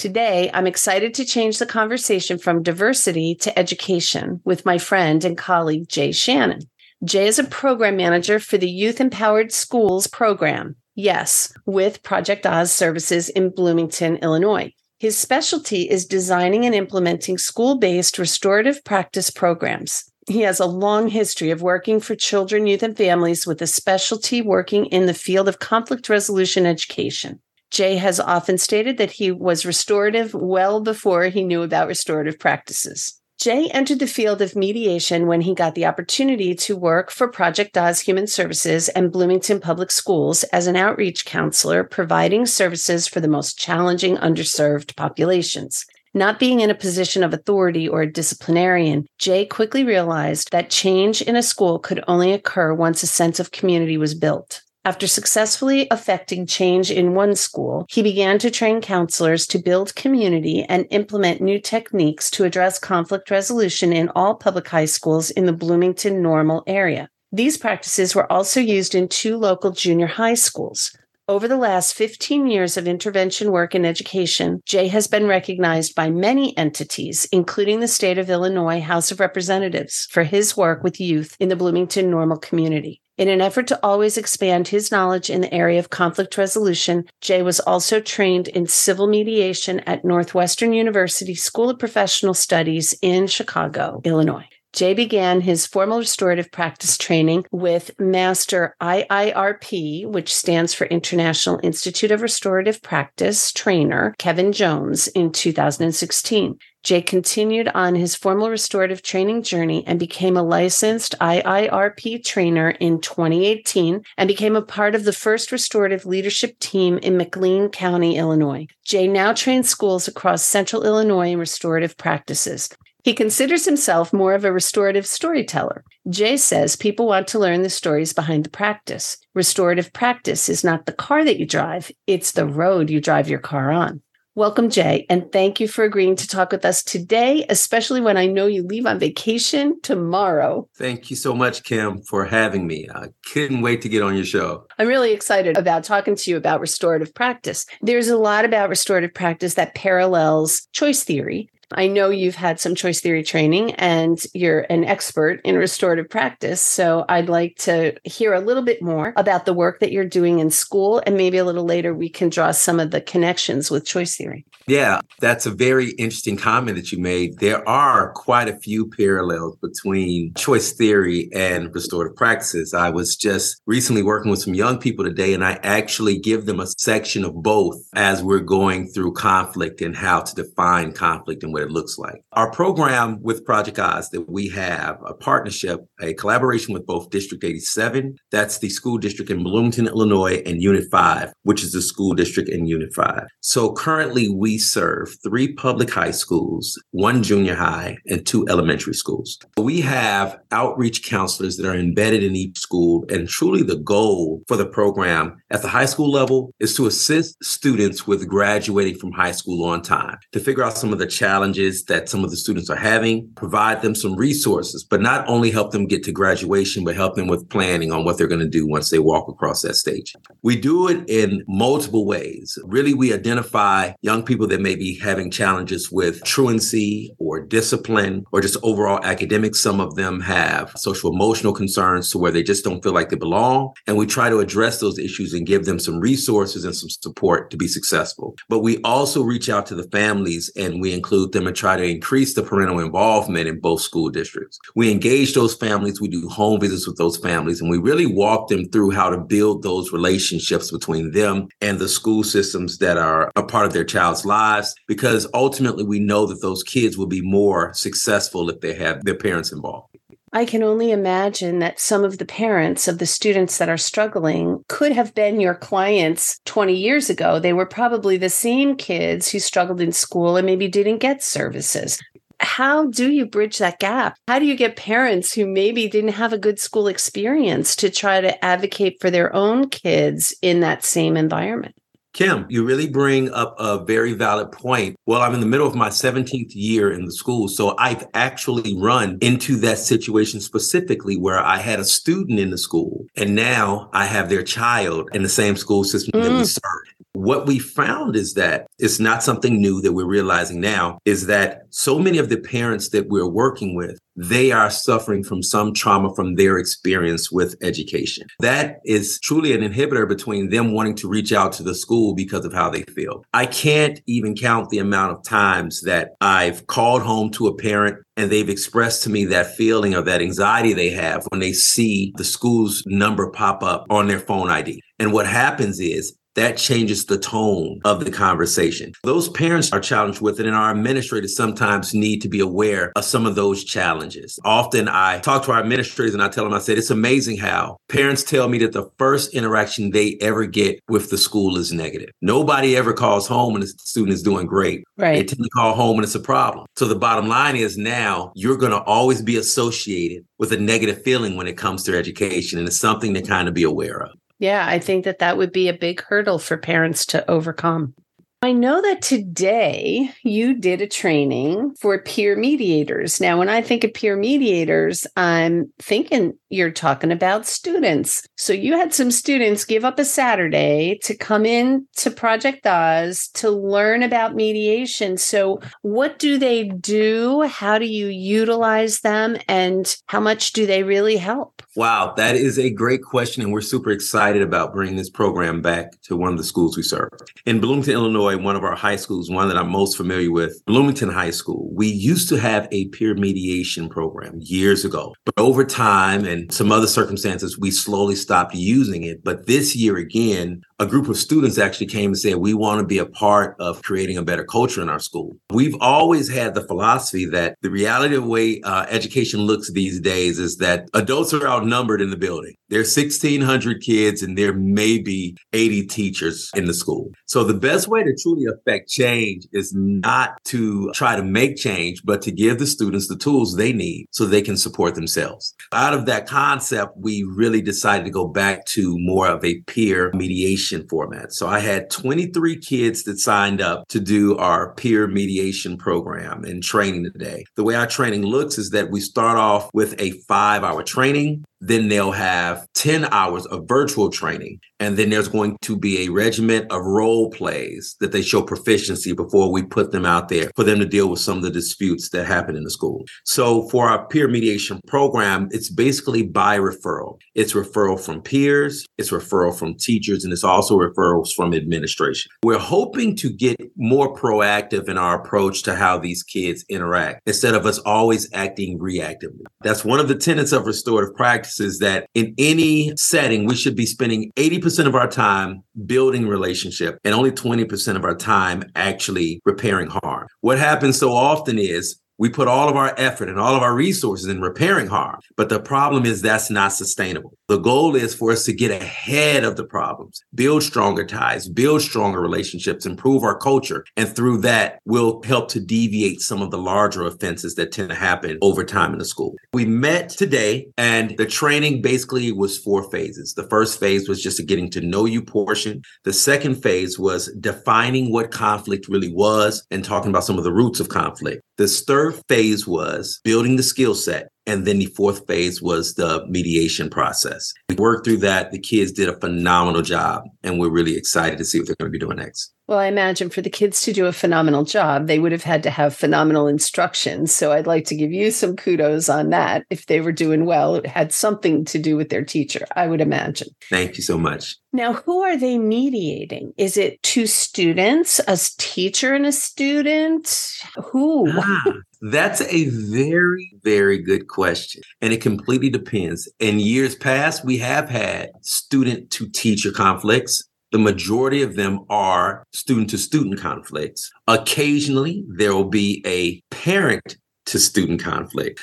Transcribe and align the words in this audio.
Today, 0.00 0.50
I'm 0.54 0.66
excited 0.66 1.12
to 1.12 1.26
change 1.26 1.58
the 1.58 1.66
conversation 1.66 2.38
from 2.38 2.62
diversity 2.62 3.34
to 3.34 3.58
education 3.58 4.40
with 4.46 4.64
my 4.64 4.78
friend 4.78 5.22
and 5.26 5.36
colleague, 5.36 5.90
Jay 5.90 6.10
Shannon. 6.10 6.60
Jay 7.04 7.26
is 7.26 7.38
a 7.38 7.44
program 7.44 7.98
manager 7.98 8.38
for 8.38 8.56
the 8.56 8.70
Youth 8.70 8.98
Empowered 8.98 9.52
Schools 9.52 10.06
program. 10.06 10.76
Yes, 10.94 11.52
with 11.66 12.02
Project 12.02 12.46
Oz 12.46 12.72
services 12.72 13.28
in 13.28 13.50
Bloomington, 13.50 14.16
Illinois. 14.22 14.72
His 14.98 15.18
specialty 15.18 15.82
is 15.82 16.06
designing 16.06 16.64
and 16.64 16.74
implementing 16.74 17.36
school 17.36 17.76
based 17.76 18.18
restorative 18.18 18.82
practice 18.84 19.30
programs. 19.30 20.10
He 20.30 20.40
has 20.40 20.60
a 20.60 20.64
long 20.64 21.08
history 21.08 21.50
of 21.50 21.60
working 21.60 22.00
for 22.00 22.14
children, 22.14 22.66
youth, 22.66 22.82
and 22.82 22.96
families 22.96 23.46
with 23.46 23.60
a 23.60 23.66
specialty 23.66 24.40
working 24.40 24.86
in 24.86 25.04
the 25.04 25.12
field 25.12 25.46
of 25.46 25.58
conflict 25.58 26.08
resolution 26.08 26.64
education. 26.64 27.42
Jay 27.70 27.96
has 27.96 28.18
often 28.18 28.58
stated 28.58 28.98
that 28.98 29.12
he 29.12 29.30
was 29.30 29.64
restorative 29.64 30.34
well 30.34 30.80
before 30.80 31.24
he 31.24 31.44
knew 31.44 31.62
about 31.62 31.88
restorative 31.88 32.38
practices. 32.38 33.20
Jay 33.40 33.70
entered 33.70 34.00
the 34.00 34.06
field 34.06 34.42
of 34.42 34.54
mediation 34.54 35.26
when 35.26 35.40
he 35.40 35.54
got 35.54 35.74
the 35.74 35.86
opportunity 35.86 36.54
to 36.54 36.76
work 36.76 37.10
for 37.10 37.26
Project 37.26 37.78
Oz 37.78 38.00
Human 38.00 38.26
Services 38.26 38.90
and 38.90 39.10
Bloomington 39.10 39.60
Public 39.60 39.90
Schools 39.90 40.42
as 40.52 40.66
an 40.66 40.76
outreach 40.76 41.24
counselor, 41.24 41.82
providing 41.82 42.44
services 42.44 43.08
for 43.08 43.20
the 43.20 43.28
most 43.28 43.58
challenging 43.58 44.18
underserved 44.18 44.94
populations. 44.94 45.86
Not 46.12 46.38
being 46.38 46.60
in 46.60 46.68
a 46.68 46.74
position 46.74 47.22
of 47.22 47.32
authority 47.32 47.88
or 47.88 48.02
a 48.02 48.12
disciplinarian, 48.12 49.06
Jay 49.18 49.46
quickly 49.46 49.84
realized 49.84 50.50
that 50.50 50.68
change 50.68 51.22
in 51.22 51.36
a 51.36 51.42
school 51.42 51.78
could 51.78 52.04
only 52.08 52.32
occur 52.32 52.74
once 52.74 53.02
a 53.02 53.06
sense 53.06 53.40
of 53.40 53.52
community 53.52 53.96
was 53.96 54.14
built. 54.14 54.60
After 54.82 55.06
successfully 55.06 55.86
affecting 55.90 56.46
change 56.46 56.90
in 56.90 57.14
one 57.14 57.36
school, 57.36 57.84
he 57.90 58.02
began 58.02 58.38
to 58.38 58.50
train 58.50 58.80
counselors 58.80 59.46
to 59.48 59.58
build 59.58 59.94
community 59.94 60.64
and 60.64 60.86
implement 60.90 61.42
new 61.42 61.60
techniques 61.60 62.30
to 62.30 62.44
address 62.44 62.78
conflict 62.78 63.30
resolution 63.30 63.92
in 63.92 64.08
all 64.16 64.36
public 64.36 64.66
high 64.68 64.86
schools 64.86 65.28
in 65.30 65.44
the 65.44 65.52
Bloomington 65.52 66.22
Normal 66.22 66.62
area. 66.66 67.10
These 67.30 67.58
practices 67.58 68.14
were 68.14 68.30
also 68.32 68.58
used 68.58 68.94
in 68.94 69.08
two 69.08 69.36
local 69.36 69.70
junior 69.70 70.06
high 70.06 70.32
schools. 70.32 70.96
Over 71.28 71.46
the 71.46 71.58
last 71.58 71.94
15 71.94 72.46
years 72.46 72.78
of 72.78 72.88
intervention 72.88 73.52
work 73.52 73.74
in 73.74 73.84
education, 73.84 74.62
Jay 74.64 74.88
has 74.88 75.06
been 75.06 75.26
recognized 75.26 75.94
by 75.94 76.10
many 76.10 76.56
entities, 76.56 77.28
including 77.30 77.80
the 77.80 77.86
state 77.86 78.16
of 78.16 78.30
Illinois 78.30 78.80
House 78.80 79.12
of 79.12 79.20
Representatives, 79.20 80.08
for 80.10 80.24
his 80.24 80.56
work 80.56 80.82
with 80.82 81.00
youth 81.00 81.36
in 81.38 81.50
the 81.50 81.54
Bloomington 81.54 82.10
Normal 82.10 82.38
community. 82.38 83.02
In 83.20 83.28
an 83.28 83.42
effort 83.42 83.66
to 83.66 83.78
always 83.82 84.16
expand 84.16 84.68
his 84.68 84.90
knowledge 84.90 85.28
in 85.28 85.42
the 85.42 85.52
area 85.52 85.78
of 85.78 85.90
conflict 85.90 86.38
resolution, 86.38 87.04
Jay 87.20 87.42
was 87.42 87.60
also 87.60 88.00
trained 88.00 88.48
in 88.48 88.66
civil 88.66 89.06
mediation 89.06 89.80
at 89.80 90.06
Northwestern 90.06 90.72
University 90.72 91.34
School 91.34 91.68
of 91.68 91.78
Professional 91.78 92.32
Studies 92.32 92.94
in 93.02 93.26
Chicago, 93.26 94.00
Illinois. 94.04 94.48
Jay 94.72 94.94
began 94.94 95.40
his 95.40 95.66
formal 95.66 95.98
restorative 95.98 96.50
practice 96.52 96.96
training 96.96 97.44
with 97.50 97.90
Master 97.98 98.76
IIRP, 98.80 100.06
which 100.06 100.34
stands 100.34 100.72
for 100.72 100.86
International 100.86 101.58
Institute 101.62 102.12
of 102.12 102.22
Restorative 102.22 102.80
Practice 102.80 103.52
trainer, 103.52 104.14
Kevin 104.18 104.52
Jones, 104.52 105.08
in 105.08 105.32
2016. 105.32 106.56
Jay 106.82 107.02
continued 107.02 107.68
on 107.74 107.94
his 107.94 108.14
formal 108.14 108.48
restorative 108.48 109.02
training 109.02 109.42
journey 109.42 109.84
and 109.86 109.98
became 109.98 110.36
a 110.36 110.42
licensed 110.42 111.14
IIRP 111.20 112.24
trainer 112.24 112.70
in 112.70 113.00
2018 113.00 114.02
and 114.16 114.28
became 114.28 114.56
a 114.56 114.62
part 114.62 114.94
of 114.94 115.04
the 115.04 115.12
first 115.12 115.52
restorative 115.52 116.06
leadership 116.06 116.58
team 116.58 116.96
in 116.98 117.18
McLean 117.18 117.68
County, 117.68 118.16
Illinois. 118.16 118.66
Jay 118.84 119.06
now 119.06 119.34
trains 119.34 119.68
schools 119.68 120.08
across 120.08 120.44
central 120.44 120.84
Illinois 120.84 121.32
in 121.32 121.38
restorative 121.38 121.96
practices. 121.98 122.70
He 123.02 123.14
considers 123.14 123.64
himself 123.64 124.12
more 124.12 124.34
of 124.34 124.44
a 124.44 124.52
restorative 124.52 125.06
storyteller. 125.06 125.84
Jay 126.08 126.36
says 126.36 126.76
people 126.76 127.06
want 127.06 127.28
to 127.28 127.38
learn 127.38 127.62
the 127.62 127.70
stories 127.70 128.12
behind 128.12 128.44
the 128.44 128.50
practice. 128.50 129.16
Restorative 129.34 129.92
practice 129.92 130.48
is 130.48 130.64
not 130.64 130.86
the 130.86 130.92
car 130.92 131.24
that 131.24 131.38
you 131.38 131.46
drive, 131.46 131.90
it's 132.06 132.32
the 132.32 132.46
road 132.46 132.90
you 132.90 133.00
drive 133.00 133.28
your 133.28 133.38
car 133.38 133.70
on. 133.70 134.02
Welcome, 134.36 134.70
Jay, 134.70 135.06
and 135.10 135.30
thank 135.32 135.58
you 135.58 135.66
for 135.66 135.82
agreeing 135.82 136.14
to 136.16 136.26
talk 136.28 136.52
with 136.52 136.64
us 136.64 136.84
today, 136.84 137.44
especially 137.48 138.00
when 138.00 138.16
I 138.16 138.26
know 138.26 138.46
you 138.46 138.62
leave 138.62 138.86
on 138.86 138.98
vacation 138.98 139.80
tomorrow. 139.82 140.68
Thank 140.76 141.10
you 141.10 141.16
so 141.16 141.34
much, 141.34 141.64
Kim, 141.64 142.00
for 142.02 142.24
having 142.24 142.66
me. 142.66 142.88
I 142.94 143.08
couldn't 143.32 143.60
wait 143.60 143.82
to 143.82 143.88
get 143.88 144.02
on 144.02 144.14
your 144.14 144.24
show. 144.24 144.66
I'm 144.78 144.86
really 144.86 145.12
excited 145.12 145.58
about 145.58 145.82
talking 145.82 146.14
to 146.14 146.30
you 146.30 146.36
about 146.36 146.60
restorative 146.60 147.12
practice. 147.12 147.66
There's 147.82 148.08
a 148.08 148.16
lot 148.16 148.44
about 148.44 148.68
restorative 148.68 149.12
practice 149.12 149.54
that 149.54 149.74
parallels 149.74 150.68
choice 150.72 151.02
theory. 151.02 151.50
I 151.72 151.86
know 151.86 152.10
you've 152.10 152.34
had 152.34 152.58
some 152.58 152.74
choice 152.74 153.00
theory 153.00 153.22
training 153.22 153.72
and 153.74 154.20
you're 154.34 154.66
an 154.70 154.84
expert 154.84 155.40
in 155.44 155.56
restorative 155.56 156.10
practice. 156.10 156.60
So 156.60 157.04
I'd 157.08 157.28
like 157.28 157.56
to 157.58 157.94
hear 158.04 158.34
a 158.34 158.40
little 158.40 158.64
bit 158.64 158.82
more 158.82 159.12
about 159.16 159.44
the 159.44 159.52
work 159.52 159.80
that 159.80 159.92
you're 159.92 160.04
doing 160.04 160.40
in 160.40 160.50
school. 160.50 161.00
And 161.06 161.16
maybe 161.16 161.38
a 161.38 161.44
little 161.44 161.64
later, 161.64 161.94
we 161.94 162.08
can 162.08 162.28
draw 162.28 162.50
some 162.50 162.80
of 162.80 162.90
the 162.90 163.00
connections 163.00 163.70
with 163.70 163.86
choice 163.86 164.16
theory. 164.16 164.44
Yeah, 164.70 165.00
that's 165.18 165.46
a 165.46 165.50
very 165.50 165.90
interesting 165.98 166.36
comment 166.36 166.76
that 166.76 166.92
you 166.92 166.98
made. 167.00 167.40
There 167.40 167.68
are 167.68 168.12
quite 168.12 168.48
a 168.48 168.56
few 168.56 168.88
parallels 168.88 169.56
between 169.56 170.32
choice 170.34 170.72
theory 170.72 171.28
and 171.34 171.74
restorative 171.74 172.14
practices. 172.14 172.72
I 172.72 172.90
was 172.90 173.16
just 173.16 173.60
recently 173.66 174.04
working 174.04 174.30
with 174.30 174.40
some 174.40 174.54
young 174.54 174.78
people 174.78 175.04
today, 175.04 175.34
and 175.34 175.44
I 175.44 175.58
actually 175.64 176.20
give 176.20 176.46
them 176.46 176.60
a 176.60 176.68
section 176.78 177.24
of 177.24 177.34
both 177.34 177.78
as 177.96 178.22
we're 178.22 178.38
going 178.38 178.86
through 178.86 179.14
conflict 179.14 179.80
and 179.80 179.96
how 179.96 180.20
to 180.20 180.34
define 180.36 180.92
conflict 180.92 181.42
and 181.42 181.52
what 181.52 181.62
it 181.62 181.72
looks 181.72 181.98
like. 181.98 182.22
Our 182.34 182.52
program 182.52 183.20
with 183.22 183.44
Project 183.44 183.80
Oz 183.80 184.10
that 184.10 184.30
we 184.30 184.50
have 184.50 185.00
a 185.04 185.14
partnership, 185.14 185.80
a 186.00 186.14
collaboration 186.14 186.74
with 186.74 186.86
both 186.86 187.10
District 187.10 187.42
87, 187.42 188.14
that's 188.30 188.58
the 188.58 188.68
school 188.68 188.98
district 188.98 189.32
in 189.32 189.42
Bloomington, 189.42 189.88
Illinois, 189.88 190.44
and 190.46 190.62
Unit 190.62 190.84
5, 190.92 191.32
which 191.42 191.64
is 191.64 191.72
the 191.72 191.82
school 191.82 192.14
district 192.14 192.48
in 192.48 192.66
Unit 192.66 192.94
5. 192.94 193.24
So 193.40 193.72
currently 193.72 194.28
we 194.28 194.59
serve 194.60 195.16
three 195.22 195.52
public 195.52 195.90
high 195.90 196.10
schools, 196.12 196.80
one 196.92 197.22
junior 197.22 197.54
high, 197.54 197.96
and 198.06 198.24
two 198.24 198.46
elementary 198.48 198.94
schools. 198.94 199.38
We 199.56 199.80
have 199.80 200.38
outreach 200.52 201.04
counselors 201.04 201.56
that 201.56 201.66
are 201.66 201.74
embedded 201.74 202.22
in 202.22 202.36
each 202.36 202.58
school, 202.58 203.04
and 203.08 203.28
truly 203.28 203.62
the 203.62 203.76
goal 203.76 204.42
for 204.46 204.56
the 204.56 204.66
program 204.66 205.42
at 205.50 205.62
the 205.62 205.68
high 205.68 205.86
school 205.86 206.10
level 206.10 206.54
is 206.60 206.76
to 206.76 206.86
assist 206.86 207.42
students 207.42 208.06
with 208.06 208.28
graduating 208.28 208.98
from 208.98 209.12
high 209.12 209.32
school 209.32 209.64
on 209.64 209.82
time, 209.82 210.18
to 210.32 210.40
figure 210.40 210.62
out 210.62 210.76
some 210.78 210.92
of 210.92 210.98
the 210.98 211.06
challenges 211.06 211.84
that 211.84 212.08
some 212.08 212.24
of 212.24 212.30
the 212.30 212.36
students 212.36 212.70
are 212.70 212.76
having, 212.76 213.30
provide 213.34 213.82
them 213.82 213.94
some 213.94 214.14
resources, 214.14 214.84
but 214.84 215.00
not 215.00 215.26
only 215.28 215.50
help 215.50 215.72
them 215.72 215.86
get 215.86 216.04
to 216.04 216.12
graduation, 216.12 216.84
but 216.84 216.94
help 216.94 217.16
them 217.16 217.26
with 217.26 217.48
planning 217.48 217.92
on 217.92 218.04
what 218.04 218.18
they're 218.18 218.26
going 218.26 218.40
to 218.40 218.48
do 218.48 218.66
once 218.66 218.90
they 218.90 218.98
walk 218.98 219.28
across 219.28 219.62
that 219.62 219.74
stage. 219.74 220.14
We 220.42 220.56
do 220.56 220.88
it 220.88 221.08
in 221.08 221.42
multiple 221.48 222.06
ways. 222.06 222.58
Really, 222.64 222.94
we 222.94 223.12
identify 223.12 223.92
young 224.02 224.22
people 224.22 224.46
that 224.50 224.60
may 224.60 224.76
be 224.76 224.98
having 224.98 225.30
challenges 225.30 225.90
with 225.90 226.22
truancy 226.24 227.14
or 227.18 227.40
discipline 227.40 228.24
or 228.32 228.40
just 228.40 228.56
overall 228.62 229.00
academics. 229.04 229.60
Some 229.60 229.80
of 229.80 229.94
them 229.94 230.20
have 230.20 230.72
social 230.76 231.12
emotional 231.12 231.52
concerns 231.52 232.10
to 232.10 232.18
where 232.18 232.30
they 232.30 232.42
just 232.42 232.64
don't 232.64 232.82
feel 232.82 232.92
like 232.92 233.08
they 233.08 233.16
belong. 233.16 233.72
And 233.86 233.96
we 233.96 234.06
try 234.06 234.28
to 234.28 234.38
address 234.38 234.80
those 234.80 234.98
issues 234.98 235.32
and 235.32 235.46
give 235.46 235.64
them 235.64 235.78
some 235.78 236.00
resources 236.00 236.64
and 236.64 236.74
some 236.74 236.90
support 236.90 237.50
to 237.50 237.56
be 237.56 237.68
successful. 237.68 238.36
But 238.48 238.60
we 238.60 238.78
also 238.82 239.22
reach 239.22 239.48
out 239.48 239.66
to 239.66 239.74
the 239.74 239.88
families 239.90 240.50
and 240.56 240.80
we 240.80 240.92
include 240.92 241.32
them 241.32 241.46
and 241.46 241.56
try 241.56 241.76
to 241.76 241.84
increase 241.84 242.34
the 242.34 242.42
parental 242.42 242.80
involvement 242.80 243.48
in 243.48 243.60
both 243.60 243.80
school 243.80 244.10
districts. 244.10 244.58
We 244.74 244.90
engage 244.90 245.34
those 245.34 245.54
families. 245.54 246.00
We 246.00 246.08
do 246.08 246.28
home 246.28 246.60
visits 246.60 246.86
with 246.86 246.96
those 246.96 247.16
families 247.16 247.60
and 247.60 247.70
we 247.70 247.78
really 247.78 248.06
walk 248.06 248.48
them 248.48 248.68
through 248.68 248.90
how 248.90 249.10
to 249.10 249.18
build 249.18 249.62
those 249.62 249.92
relationships 249.92 250.70
between 250.70 251.12
them 251.12 251.48
and 251.60 251.78
the 251.78 251.88
school 251.88 252.24
systems 252.24 252.78
that 252.78 252.98
are 252.98 253.30
a 253.36 253.42
part 253.42 253.66
of 253.66 253.72
their 253.72 253.84
child's 253.84 254.24
lives 254.30 254.74
because 254.86 255.26
ultimately 255.34 255.84
we 255.84 255.98
know 255.98 256.24
that 256.26 256.40
those 256.40 256.62
kids 256.62 256.96
will 256.96 257.06
be 257.06 257.20
more 257.20 257.74
successful 257.74 258.48
if 258.48 258.60
they 258.60 258.74
have 258.74 259.04
their 259.04 259.16
parents 259.16 259.52
involved. 259.52 259.88
I 260.32 260.44
can 260.44 260.62
only 260.62 260.92
imagine 260.92 261.58
that 261.58 261.80
some 261.80 262.04
of 262.04 262.18
the 262.18 262.24
parents 262.24 262.86
of 262.86 262.98
the 262.98 263.06
students 263.06 263.58
that 263.58 263.68
are 263.68 263.76
struggling 263.76 264.64
could 264.68 264.92
have 264.92 265.12
been 265.12 265.40
your 265.40 265.56
clients 265.56 266.38
20 266.44 266.72
years 266.72 267.10
ago. 267.10 267.40
They 267.40 267.52
were 267.52 267.66
probably 267.66 268.16
the 268.16 268.30
same 268.30 268.76
kids 268.76 269.28
who 269.28 269.40
struggled 269.40 269.80
in 269.80 269.90
school 269.90 270.36
and 270.36 270.46
maybe 270.46 270.68
didn't 270.68 270.98
get 270.98 271.22
services. 271.22 271.98
how 272.38 272.86
do 272.86 273.10
you 273.10 273.26
bridge 273.26 273.58
that 273.58 273.80
gap? 273.80 274.16
How 274.28 274.38
do 274.38 274.46
you 274.46 274.56
get 274.56 274.76
parents 274.76 275.34
who 275.34 275.46
maybe 275.46 275.88
didn't 275.88 276.14
have 276.14 276.32
a 276.32 276.38
good 276.38 276.58
school 276.58 276.86
experience 276.86 277.76
to 277.76 277.90
try 277.90 278.20
to 278.20 278.42
advocate 278.42 278.98
for 279.00 279.10
their 279.10 279.34
own 279.34 279.68
kids 279.68 280.32
in 280.40 280.60
that 280.60 280.84
same 280.84 281.16
environment? 281.16 281.74
Kim, 282.12 282.44
you 282.48 282.64
really 282.64 282.88
bring 282.88 283.30
up 283.30 283.54
a 283.58 283.84
very 283.84 284.14
valid 284.14 284.50
point. 284.50 284.96
Well, 285.06 285.22
I'm 285.22 285.34
in 285.34 285.40
the 285.40 285.46
middle 285.46 285.66
of 285.66 285.76
my 285.76 285.88
17th 285.88 286.50
year 286.54 286.90
in 286.90 287.04
the 287.04 287.12
school. 287.12 287.46
So 287.46 287.76
I've 287.78 288.06
actually 288.14 288.76
run 288.76 289.18
into 289.20 289.56
that 289.58 289.78
situation 289.78 290.40
specifically 290.40 291.16
where 291.16 291.38
I 291.38 291.58
had 291.58 291.78
a 291.78 291.84
student 291.84 292.40
in 292.40 292.50
the 292.50 292.58
school 292.58 293.06
and 293.16 293.34
now 293.36 293.90
I 293.92 294.06
have 294.06 294.28
their 294.28 294.42
child 294.42 295.08
in 295.12 295.22
the 295.22 295.28
same 295.28 295.56
school 295.56 295.84
system 295.84 296.20
mm. 296.20 296.24
that 296.24 296.32
we 296.32 296.38
mm. 296.38 296.46
serve. 296.46 296.89
What 297.12 297.46
we 297.46 297.58
found 297.58 298.14
is 298.14 298.34
that 298.34 298.66
it's 298.78 299.00
not 299.00 299.22
something 299.22 299.60
new 299.60 299.80
that 299.82 299.92
we're 299.92 300.06
realizing 300.06 300.60
now 300.60 300.98
is 301.04 301.26
that 301.26 301.62
so 301.70 301.98
many 301.98 302.18
of 302.18 302.28
the 302.28 302.38
parents 302.38 302.90
that 302.90 303.08
we're 303.08 303.28
working 303.28 303.74
with, 303.74 303.98
they 304.14 304.52
are 304.52 304.70
suffering 304.70 305.24
from 305.24 305.42
some 305.42 305.74
trauma 305.74 306.14
from 306.14 306.36
their 306.36 306.56
experience 306.56 307.32
with 307.32 307.56
education. 307.62 308.26
That 308.38 308.78
is 308.84 309.18
truly 309.20 309.52
an 309.52 309.60
inhibitor 309.60 310.08
between 310.08 310.50
them 310.50 310.72
wanting 310.72 310.94
to 310.96 311.08
reach 311.08 311.32
out 311.32 311.52
to 311.54 311.64
the 311.64 311.74
school 311.74 312.14
because 312.14 312.44
of 312.44 312.52
how 312.52 312.70
they 312.70 312.82
feel. 312.82 313.24
I 313.32 313.46
can't 313.46 314.00
even 314.06 314.36
count 314.36 314.70
the 314.70 314.78
amount 314.78 315.12
of 315.12 315.24
times 315.24 315.82
that 315.82 316.10
I've 316.20 316.68
called 316.68 317.02
home 317.02 317.30
to 317.32 317.48
a 317.48 317.56
parent 317.56 317.98
and 318.16 318.30
they've 318.30 318.50
expressed 318.50 319.02
to 319.04 319.10
me 319.10 319.24
that 319.26 319.56
feeling 319.56 319.94
of 319.94 320.04
that 320.04 320.20
anxiety 320.20 320.74
they 320.74 320.90
have 320.90 321.24
when 321.30 321.40
they 321.40 321.52
see 321.54 322.12
the 322.16 322.24
school's 322.24 322.84
number 322.86 323.30
pop 323.30 323.62
up 323.62 323.86
on 323.88 324.08
their 324.08 324.20
phone 324.20 324.50
ID. 324.50 324.82
And 324.98 325.12
what 325.14 325.26
happens 325.26 325.80
is 325.80 326.14
that 326.40 326.56
changes 326.56 327.04
the 327.04 327.18
tone 327.18 327.80
of 327.84 328.04
the 328.04 328.10
conversation. 328.10 328.92
Those 329.04 329.28
parents 329.28 329.72
are 329.72 329.80
challenged 329.80 330.20
with 330.20 330.40
it, 330.40 330.46
and 330.46 330.56
our 330.56 330.70
administrators 330.70 331.36
sometimes 331.36 331.94
need 331.94 332.22
to 332.22 332.28
be 332.28 332.40
aware 332.40 332.92
of 332.96 333.04
some 333.04 333.26
of 333.26 333.34
those 333.34 333.62
challenges. 333.64 334.38
Often 334.44 334.88
I 334.88 335.18
talk 335.20 335.44
to 335.44 335.52
our 335.52 335.60
administrators 335.60 336.14
and 336.14 336.22
I 336.22 336.28
tell 336.28 336.44
them, 336.44 336.54
I 336.54 336.58
said, 336.58 336.78
it's 336.78 336.90
amazing 336.90 337.38
how 337.38 337.76
parents 337.88 338.22
tell 338.22 338.48
me 338.48 338.58
that 338.58 338.72
the 338.72 338.90
first 338.98 339.34
interaction 339.34 339.90
they 339.90 340.16
ever 340.20 340.46
get 340.46 340.80
with 340.88 341.10
the 341.10 341.18
school 341.18 341.56
is 341.56 341.72
negative. 341.72 342.10
Nobody 342.22 342.76
ever 342.76 342.92
calls 342.92 343.28
home 343.28 343.52
when 343.52 343.60
the 343.60 343.68
student 343.68 344.14
is 344.14 344.22
doing 344.22 344.46
great. 344.46 344.84
Right. 344.96 345.16
They 345.16 345.24
tend 345.24 345.42
to 345.42 345.50
call 345.50 345.74
home 345.74 345.96
when 345.96 346.04
it's 346.04 346.14
a 346.14 346.20
problem. 346.20 346.66
So 346.76 346.86
the 346.86 346.96
bottom 346.96 347.28
line 347.28 347.56
is 347.56 347.76
now 347.76 348.32
you're 348.34 348.56
going 348.56 348.72
to 348.72 348.82
always 348.82 349.22
be 349.22 349.36
associated 349.36 350.24
with 350.38 350.52
a 350.52 350.56
negative 350.56 351.02
feeling 351.02 351.36
when 351.36 351.46
it 351.46 351.56
comes 351.56 351.82
to 351.84 351.96
education. 351.96 352.58
And 352.58 352.66
it's 352.66 352.76
something 352.76 353.14
to 353.14 353.22
kind 353.22 353.48
of 353.48 353.54
be 353.54 353.62
aware 353.62 354.02
of. 354.02 354.12
Yeah, 354.40 354.66
I 354.66 354.78
think 354.78 355.04
that 355.04 355.18
that 355.18 355.36
would 355.36 355.52
be 355.52 355.68
a 355.68 355.74
big 355.74 356.00
hurdle 356.00 356.38
for 356.38 356.56
parents 356.56 357.06
to 357.06 357.30
overcome. 357.30 357.94
I 358.42 358.52
know 358.52 358.80
that 358.80 359.02
today 359.02 360.10
you 360.22 360.54
did 360.54 360.80
a 360.80 360.86
training 360.86 361.74
for 361.78 361.98
peer 362.00 362.36
mediators. 362.36 363.20
Now, 363.20 363.38
when 363.38 363.50
I 363.50 363.60
think 363.60 363.84
of 363.84 363.92
peer 363.92 364.16
mediators, 364.16 365.06
I'm 365.14 365.70
thinking 365.78 366.38
you're 366.48 366.70
talking 366.70 367.12
about 367.12 367.44
students. 367.44 368.26
So 368.38 368.54
you 368.54 368.78
had 368.78 368.94
some 368.94 369.10
students 369.10 369.66
give 369.66 369.84
up 369.84 369.98
a 369.98 370.06
Saturday 370.06 370.98
to 371.02 371.14
come 371.14 371.44
in 371.44 371.86
to 371.98 372.10
Project 372.10 372.66
Oz 372.66 373.28
to 373.34 373.50
learn 373.50 374.02
about 374.02 374.34
mediation. 374.34 375.18
So 375.18 375.60
what 375.82 376.18
do 376.18 376.38
they 376.38 376.64
do? 376.64 377.42
How 377.42 377.76
do 377.76 377.84
you 377.84 378.06
utilize 378.06 379.00
them? 379.00 379.36
And 379.48 379.94
how 380.06 380.20
much 380.20 380.54
do 380.54 380.64
they 380.64 380.82
really 380.82 381.18
help? 381.18 381.62
Wow, 381.80 382.12
that 382.18 382.36
is 382.36 382.58
a 382.58 382.68
great 382.68 383.02
question. 383.02 383.42
And 383.42 383.50
we're 383.50 383.62
super 383.62 383.90
excited 383.90 384.42
about 384.42 384.74
bringing 384.74 384.96
this 384.96 385.08
program 385.08 385.62
back 385.62 385.98
to 386.02 386.14
one 386.14 386.30
of 386.30 386.36
the 386.36 386.44
schools 386.44 386.76
we 386.76 386.82
serve. 386.82 387.08
In 387.46 387.58
Bloomington, 387.58 387.94
Illinois, 387.94 388.36
one 388.36 388.54
of 388.54 388.62
our 388.62 388.74
high 388.74 388.96
schools, 388.96 389.30
one 389.30 389.48
that 389.48 389.56
I'm 389.56 389.70
most 389.70 389.96
familiar 389.96 390.30
with, 390.30 390.62
Bloomington 390.66 391.08
High 391.08 391.30
School, 391.30 391.70
we 391.72 391.86
used 391.86 392.28
to 392.28 392.36
have 392.36 392.68
a 392.70 392.88
peer 392.88 393.14
mediation 393.14 393.88
program 393.88 394.40
years 394.40 394.84
ago. 394.84 395.14
But 395.24 395.38
over 395.38 395.64
time 395.64 396.26
and 396.26 396.52
some 396.52 396.70
other 396.70 396.86
circumstances, 396.86 397.58
we 397.58 397.70
slowly 397.70 398.14
stopped 398.14 398.54
using 398.54 399.04
it. 399.04 399.24
But 399.24 399.46
this 399.46 399.74
year 399.74 399.96
again, 399.96 400.60
a 400.80 400.86
group 400.86 401.08
of 401.08 401.18
students 401.18 401.58
actually 401.58 401.86
came 401.86 402.06
and 402.06 402.18
said, 402.18 402.36
We 402.36 402.54
want 402.54 402.80
to 402.80 402.86
be 402.86 402.96
a 402.96 403.04
part 403.04 403.54
of 403.60 403.82
creating 403.82 404.16
a 404.16 404.22
better 404.22 404.44
culture 404.44 404.80
in 404.80 404.88
our 404.88 404.98
school. 404.98 405.36
We've 405.52 405.76
always 405.78 406.28
had 406.28 406.54
the 406.54 406.66
philosophy 406.66 407.26
that 407.26 407.56
the 407.60 407.70
reality 407.70 408.16
of 408.16 408.22
the 408.22 408.28
way 408.28 408.62
uh, 408.62 408.86
education 408.88 409.40
looks 409.40 409.70
these 409.70 410.00
days 410.00 410.38
is 410.38 410.56
that 410.56 410.88
adults 410.94 411.34
are 411.34 411.46
outnumbered 411.46 412.00
in 412.00 412.08
the 412.08 412.16
building. 412.16 412.54
There's 412.70 412.96
1,600 412.96 413.82
kids 413.82 414.22
and 414.22 414.38
there 414.38 414.54
may 414.54 414.98
be 414.98 415.36
80 415.52 415.86
teachers 415.88 416.50
in 416.54 416.64
the 416.64 416.72
school. 416.72 417.10
So 417.26 417.44
the 417.44 417.52
best 417.52 417.88
way 417.88 418.02
to 418.02 418.16
truly 418.22 418.46
affect 418.46 418.88
change 418.88 419.46
is 419.52 419.74
not 419.74 420.42
to 420.44 420.90
try 420.92 421.14
to 421.14 421.22
make 421.22 421.56
change, 421.56 422.02
but 422.04 422.22
to 422.22 422.32
give 422.32 422.58
the 422.58 422.66
students 422.66 423.08
the 423.08 423.16
tools 423.16 423.56
they 423.56 423.72
need 423.72 424.06
so 424.12 424.24
they 424.24 424.40
can 424.40 424.56
support 424.56 424.94
themselves. 424.94 425.54
Out 425.72 425.92
of 425.92 426.06
that 426.06 426.26
concept, 426.26 426.92
we 426.96 427.22
really 427.24 427.60
decided 427.60 428.04
to 428.04 428.10
go 428.10 428.26
back 428.26 428.64
to 428.66 428.96
more 428.98 429.28
of 429.28 429.44
a 429.44 429.60
peer 429.62 430.10
mediation 430.14 430.69
format. 430.88 431.32
So 431.32 431.46
I 431.46 431.58
had 431.58 431.90
23 431.90 432.56
kids 432.56 433.04
that 433.04 433.18
signed 433.18 433.60
up 433.60 433.86
to 433.88 434.00
do 434.00 434.36
our 434.36 434.74
peer 434.74 435.06
mediation 435.06 435.76
program 435.76 436.44
and 436.44 436.62
training 436.62 437.04
today. 437.04 437.44
The 437.56 437.64
way 437.64 437.74
our 437.74 437.86
training 437.86 438.22
looks 438.22 438.58
is 438.58 438.70
that 438.70 438.90
we 438.90 439.00
start 439.00 439.38
off 439.38 439.70
with 439.74 440.00
a 440.00 440.12
five 440.28 440.64
hour 440.64 440.82
training 440.82 441.44
then 441.60 441.88
they'll 441.88 442.12
have 442.12 442.66
10 442.74 443.04
hours 443.12 443.46
of 443.46 443.68
virtual 443.68 444.10
training. 444.10 444.60
And 444.78 444.96
then 444.96 445.10
there's 445.10 445.28
going 445.28 445.58
to 445.60 445.76
be 445.76 446.06
a 446.06 446.08
regiment 446.08 446.72
of 446.72 446.82
role 446.82 447.30
plays 447.30 447.96
that 448.00 448.12
they 448.12 448.22
show 448.22 448.40
proficiency 448.42 449.12
before 449.12 449.52
we 449.52 449.62
put 449.62 449.92
them 449.92 450.06
out 450.06 450.30
there 450.30 450.50
for 450.56 450.64
them 450.64 450.78
to 450.78 450.86
deal 450.86 451.10
with 451.10 451.20
some 451.20 451.36
of 451.36 451.42
the 451.42 451.50
disputes 451.50 452.08
that 452.10 452.26
happen 452.26 452.56
in 452.56 452.64
the 452.64 452.70
school. 452.70 453.04
So 453.24 453.68
for 453.68 453.90
our 453.90 454.06
peer 454.06 454.26
mediation 454.26 454.80
program, 454.86 455.48
it's 455.50 455.70
basically 455.70 456.22
by 456.22 456.58
referral. 456.58 457.18
It's 457.34 457.52
referral 457.52 458.00
from 458.00 458.22
peers, 458.22 458.86
it's 458.96 459.10
referral 459.10 459.56
from 459.56 459.74
teachers, 459.76 460.24
and 460.24 460.32
it's 460.32 460.44
also 460.44 460.78
referrals 460.78 461.34
from 461.36 461.52
administration. 461.52 462.30
We're 462.42 462.58
hoping 462.58 463.16
to 463.16 463.30
get 463.30 463.60
more 463.76 464.14
proactive 464.14 464.88
in 464.88 464.96
our 464.96 465.20
approach 465.20 465.62
to 465.64 465.74
how 465.74 465.98
these 465.98 466.22
kids 466.22 466.64
interact 466.70 467.20
instead 467.26 467.54
of 467.54 467.66
us 467.66 467.78
always 467.80 468.32
acting 468.32 468.78
reactively. 468.78 469.42
That's 469.62 469.84
one 469.84 470.00
of 470.00 470.08
the 470.08 470.14
tenets 470.14 470.52
of 470.52 470.64
restorative 470.64 471.14
practice 471.14 471.49
practices 471.50 471.78
that 471.80 472.06
in 472.14 472.34
any 472.38 472.92
setting, 472.96 473.44
we 473.44 473.56
should 473.56 473.74
be 473.74 473.86
spending 473.86 474.30
80% 474.36 474.86
of 474.86 474.94
our 474.94 475.08
time 475.08 475.62
building 475.86 476.28
relationship 476.28 476.98
and 477.04 477.14
only 477.14 477.32
20% 477.32 477.96
of 477.96 478.04
our 478.04 478.14
time 478.14 478.62
actually 478.76 479.40
repairing 479.44 479.88
harm. 479.88 480.28
What 480.42 480.58
happens 480.58 480.98
so 480.98 481.10
often 481.12 481.58
is 481.58 482.00
we 482.20 482.28
put 482.28 482.48
all 482.48 482.68
of 482.68 482.76
our 482.76 482.94
effort 482.98 483.30
and 483.30 483.40
all 483.40 483.56
of 483.56 483.62
our 483.62 483.74
resources 483.74 484.26
in 484.26 484.42
repairing 484.42 484.86
harm. 484.86 485.18
But 485.38 485.48
the 485.48 485.58
problem 485.58 486.04
is 486.04 486.20
that's 486.20 486.50
not 486.50 486.74
sustainable. 486.74 487.32
The 487.48 487.56
goal 487.56 487.96
is 487.96 488.14
for 488.14 488.30
us 488.30 488.44
to 488.44 488.52
get 488.52 488.70
ahead 488.70 489.42
of 489.42 489.56
the 489.56 489.64
problems, 489.64 490.20
build 490.34 490.62
stronger 490.62 491.04
ties, 491.04 491.48
build 491.48 491.80
stronger 491.80 492.20
relationships, 492.20 492.84
improve 492.84 493.24
our 493.24 493.38
culture. 493.38 493.86
And 493.96 494.06
through 494.06 494.42
that, 494.42 494.80
we'll 494.84 495.22
help 495.22 495.48
to 495.52 495.60
deviate 495.60 496.20
some 496.20 496.42
of 496.42 496.50
the 496.50 496.58
larger 496.58 497.06
offenses 497.06 497.54
that 497.54 497.72
tend 497.72 497.88
to 497.88 497.94
happen 497.94 498.36
over 498.42 498.64
time 498.64 498.92
in 498.92 498.98
the 498.98 499.06
school. 499.06 499.34
We 499.54 499.64
met 499.64 500.10
today 500.10 500.68
and 500.76 501.16
the 501.16 501.24
training 501.24 501.80
basically 501.80 502.30
was 502.32 502.58
four 502.58 502.88
phases. 502.90 503.32
The 503.32 503.48
first 503.48 503.80
phase 503.80 504.10
was 504.10 504.22
just 504.22 504.38
a 504.38 504.42
getting 504.42 504.68
to 504.72 504.82
know 504.82 505.06
you 505.06 505.22
portion. 505.22 505.80
The 506.04 506.12
second 506.12 506.62
phase 506.62 506.98
was 506.98 507.32
defining 507.40 508.12
what 508.12 508.30
conflict 508.30 508.88
really 508.88 509.10
was 509.10 509.66
and 509.70 509.82
talking 509.82 510.10
about 510.10 510.24
some 510.24 510.36
of 510.36 510.44
the 510.44 510.52
roots 510.52 510.80
of 510.80 510.90
conflict. 510.90 511.42
The 511.60 511.68
third 511.68 512.14
phase 512.26 512.66
was 512.66 513.20
building 513.22 513.56
the 513.56 513.62
skill 513.62 513.94
set. 513.94 514.30
And 514.46 514.66
then 514.66 514.78
the 514.78 514.86
fourth 514.86 515.26
phase 515.26 515.60
was 515.60 515.92
the 515.92 516.24
mediation 516.26 516.88
process. 516.88 517.52
We 517.68 517.74
worked 517.74 518.06
through 518.06 518.16
that. 518.20 518.50
The 518.50 518.58
kids 518.58 518.92
did 518.92 519.10
a 519.10 519.20
phenomenal 519.20 519.82
job, 519.82 520.24
and 520.42 520.58
we're 520.58 520.70
really 520.70 520.96
excited 520.96 521.36
to 521.36 521.44
see 521.44 521.58
what 521.58 521.68
they're 521.68 521.76
going 521.78 521.92
to 521.92 521.98
be 521.98 521.98
doing 521.98 522.16
next. 522.16 522.54
Well, 522.70 522.78
I 522.78 522.86
imagine 522.86 523.30
for 523.30 523.42
the 523.42 523.50
kids 523.50 523.82
to 523.82 523.92
do 523.92 524.06
a 524.06 524.12
phenomenal 524.12 524.62
job, 524.62 525.08
they 525.08 525.18
would 525.18 525.32
have 525.32 525.42
had 525.42 525.64
to 525.64 525.70
have 525.70 525.92
phenomenal 525.92 526.46
instructions. 526.46 527.32
So 527.32 527.50
I'd 527.50 527.66
like 527.66 527.84
to 527.86 527.96
give 527.96 528.12
you 528.12 528.30
some 528.30 528.54
kudos 528.54 529.08
on 529.08 529.30
that. 529.30 529.66
If 529.70 529.86
they 529.86 530.00
were 530.00 530.12
doing 530.12 530.46
well, 530.46 530.76
it 530.76 530.86
had 530.86 531.12
something 531.12 531.64
to 531.64 531.80
do 531.80 531.96
with 531.96 532.10
their 532.10 532.24
teacher, 532.24 532.64
I 532.76 532.86
would 532.86 533.00
imagine. 533.00 533.48
Thank 533.70 533.96
you 533.96 534.04
so 534.04 534.16
much. 534.16 534.54
Now, 534.72 534.92
who 534.92 535.20
are 535.20 535.36
they 535.36 535.58
mediating? 535.58 536.52
Is 536.56 536.76
it 536.76 537.02
two 537.02 537.26
students, 537.26 538.20
a 538.28 538.38
teacher 538.58 539.14
and 539.14 539.26
a 539.26 539.32
student? 539.32 540.62
Who? 540.92 541.28
Ah, 541.28 541.72
that's 542.02 542.40
a 542.42 542.66
very, 542.68 543.50
very 543.64 543.98
good 543.98 544.28
question. 544.28 544.82
And 545.00 545.12
it 545.12 545.20
completely 545.20 545.70
depends. 545.70 546.32
In 546.38 546.60
years 546.60 546.94
past, 546.94 547.44
we 547.44 547.58
have 547.58 547.88
had 547.88 548.30
student 548.42 549.10
to 549.10 549.28
teacher 549.28 549.72
conflicts. 549.72 550.44
The 550.72 550.78
majority 550.78 551.42
of 551.42 551.56
them 551.56 551.80
are 551.90 552.44
student 552.52 552.90
to 552.90 552.98
student 552.98 553.40
conflicts. 553.40 554.10
Occasionally, 554.28 555.24
there 555.28 555.54
will 555.54 555.68
be 555.68 556.02
a 556.06 556.40
parent 556.54 557.16
to 557.46 557.58
student 557.58 558.02
conflict. 558.02 558.60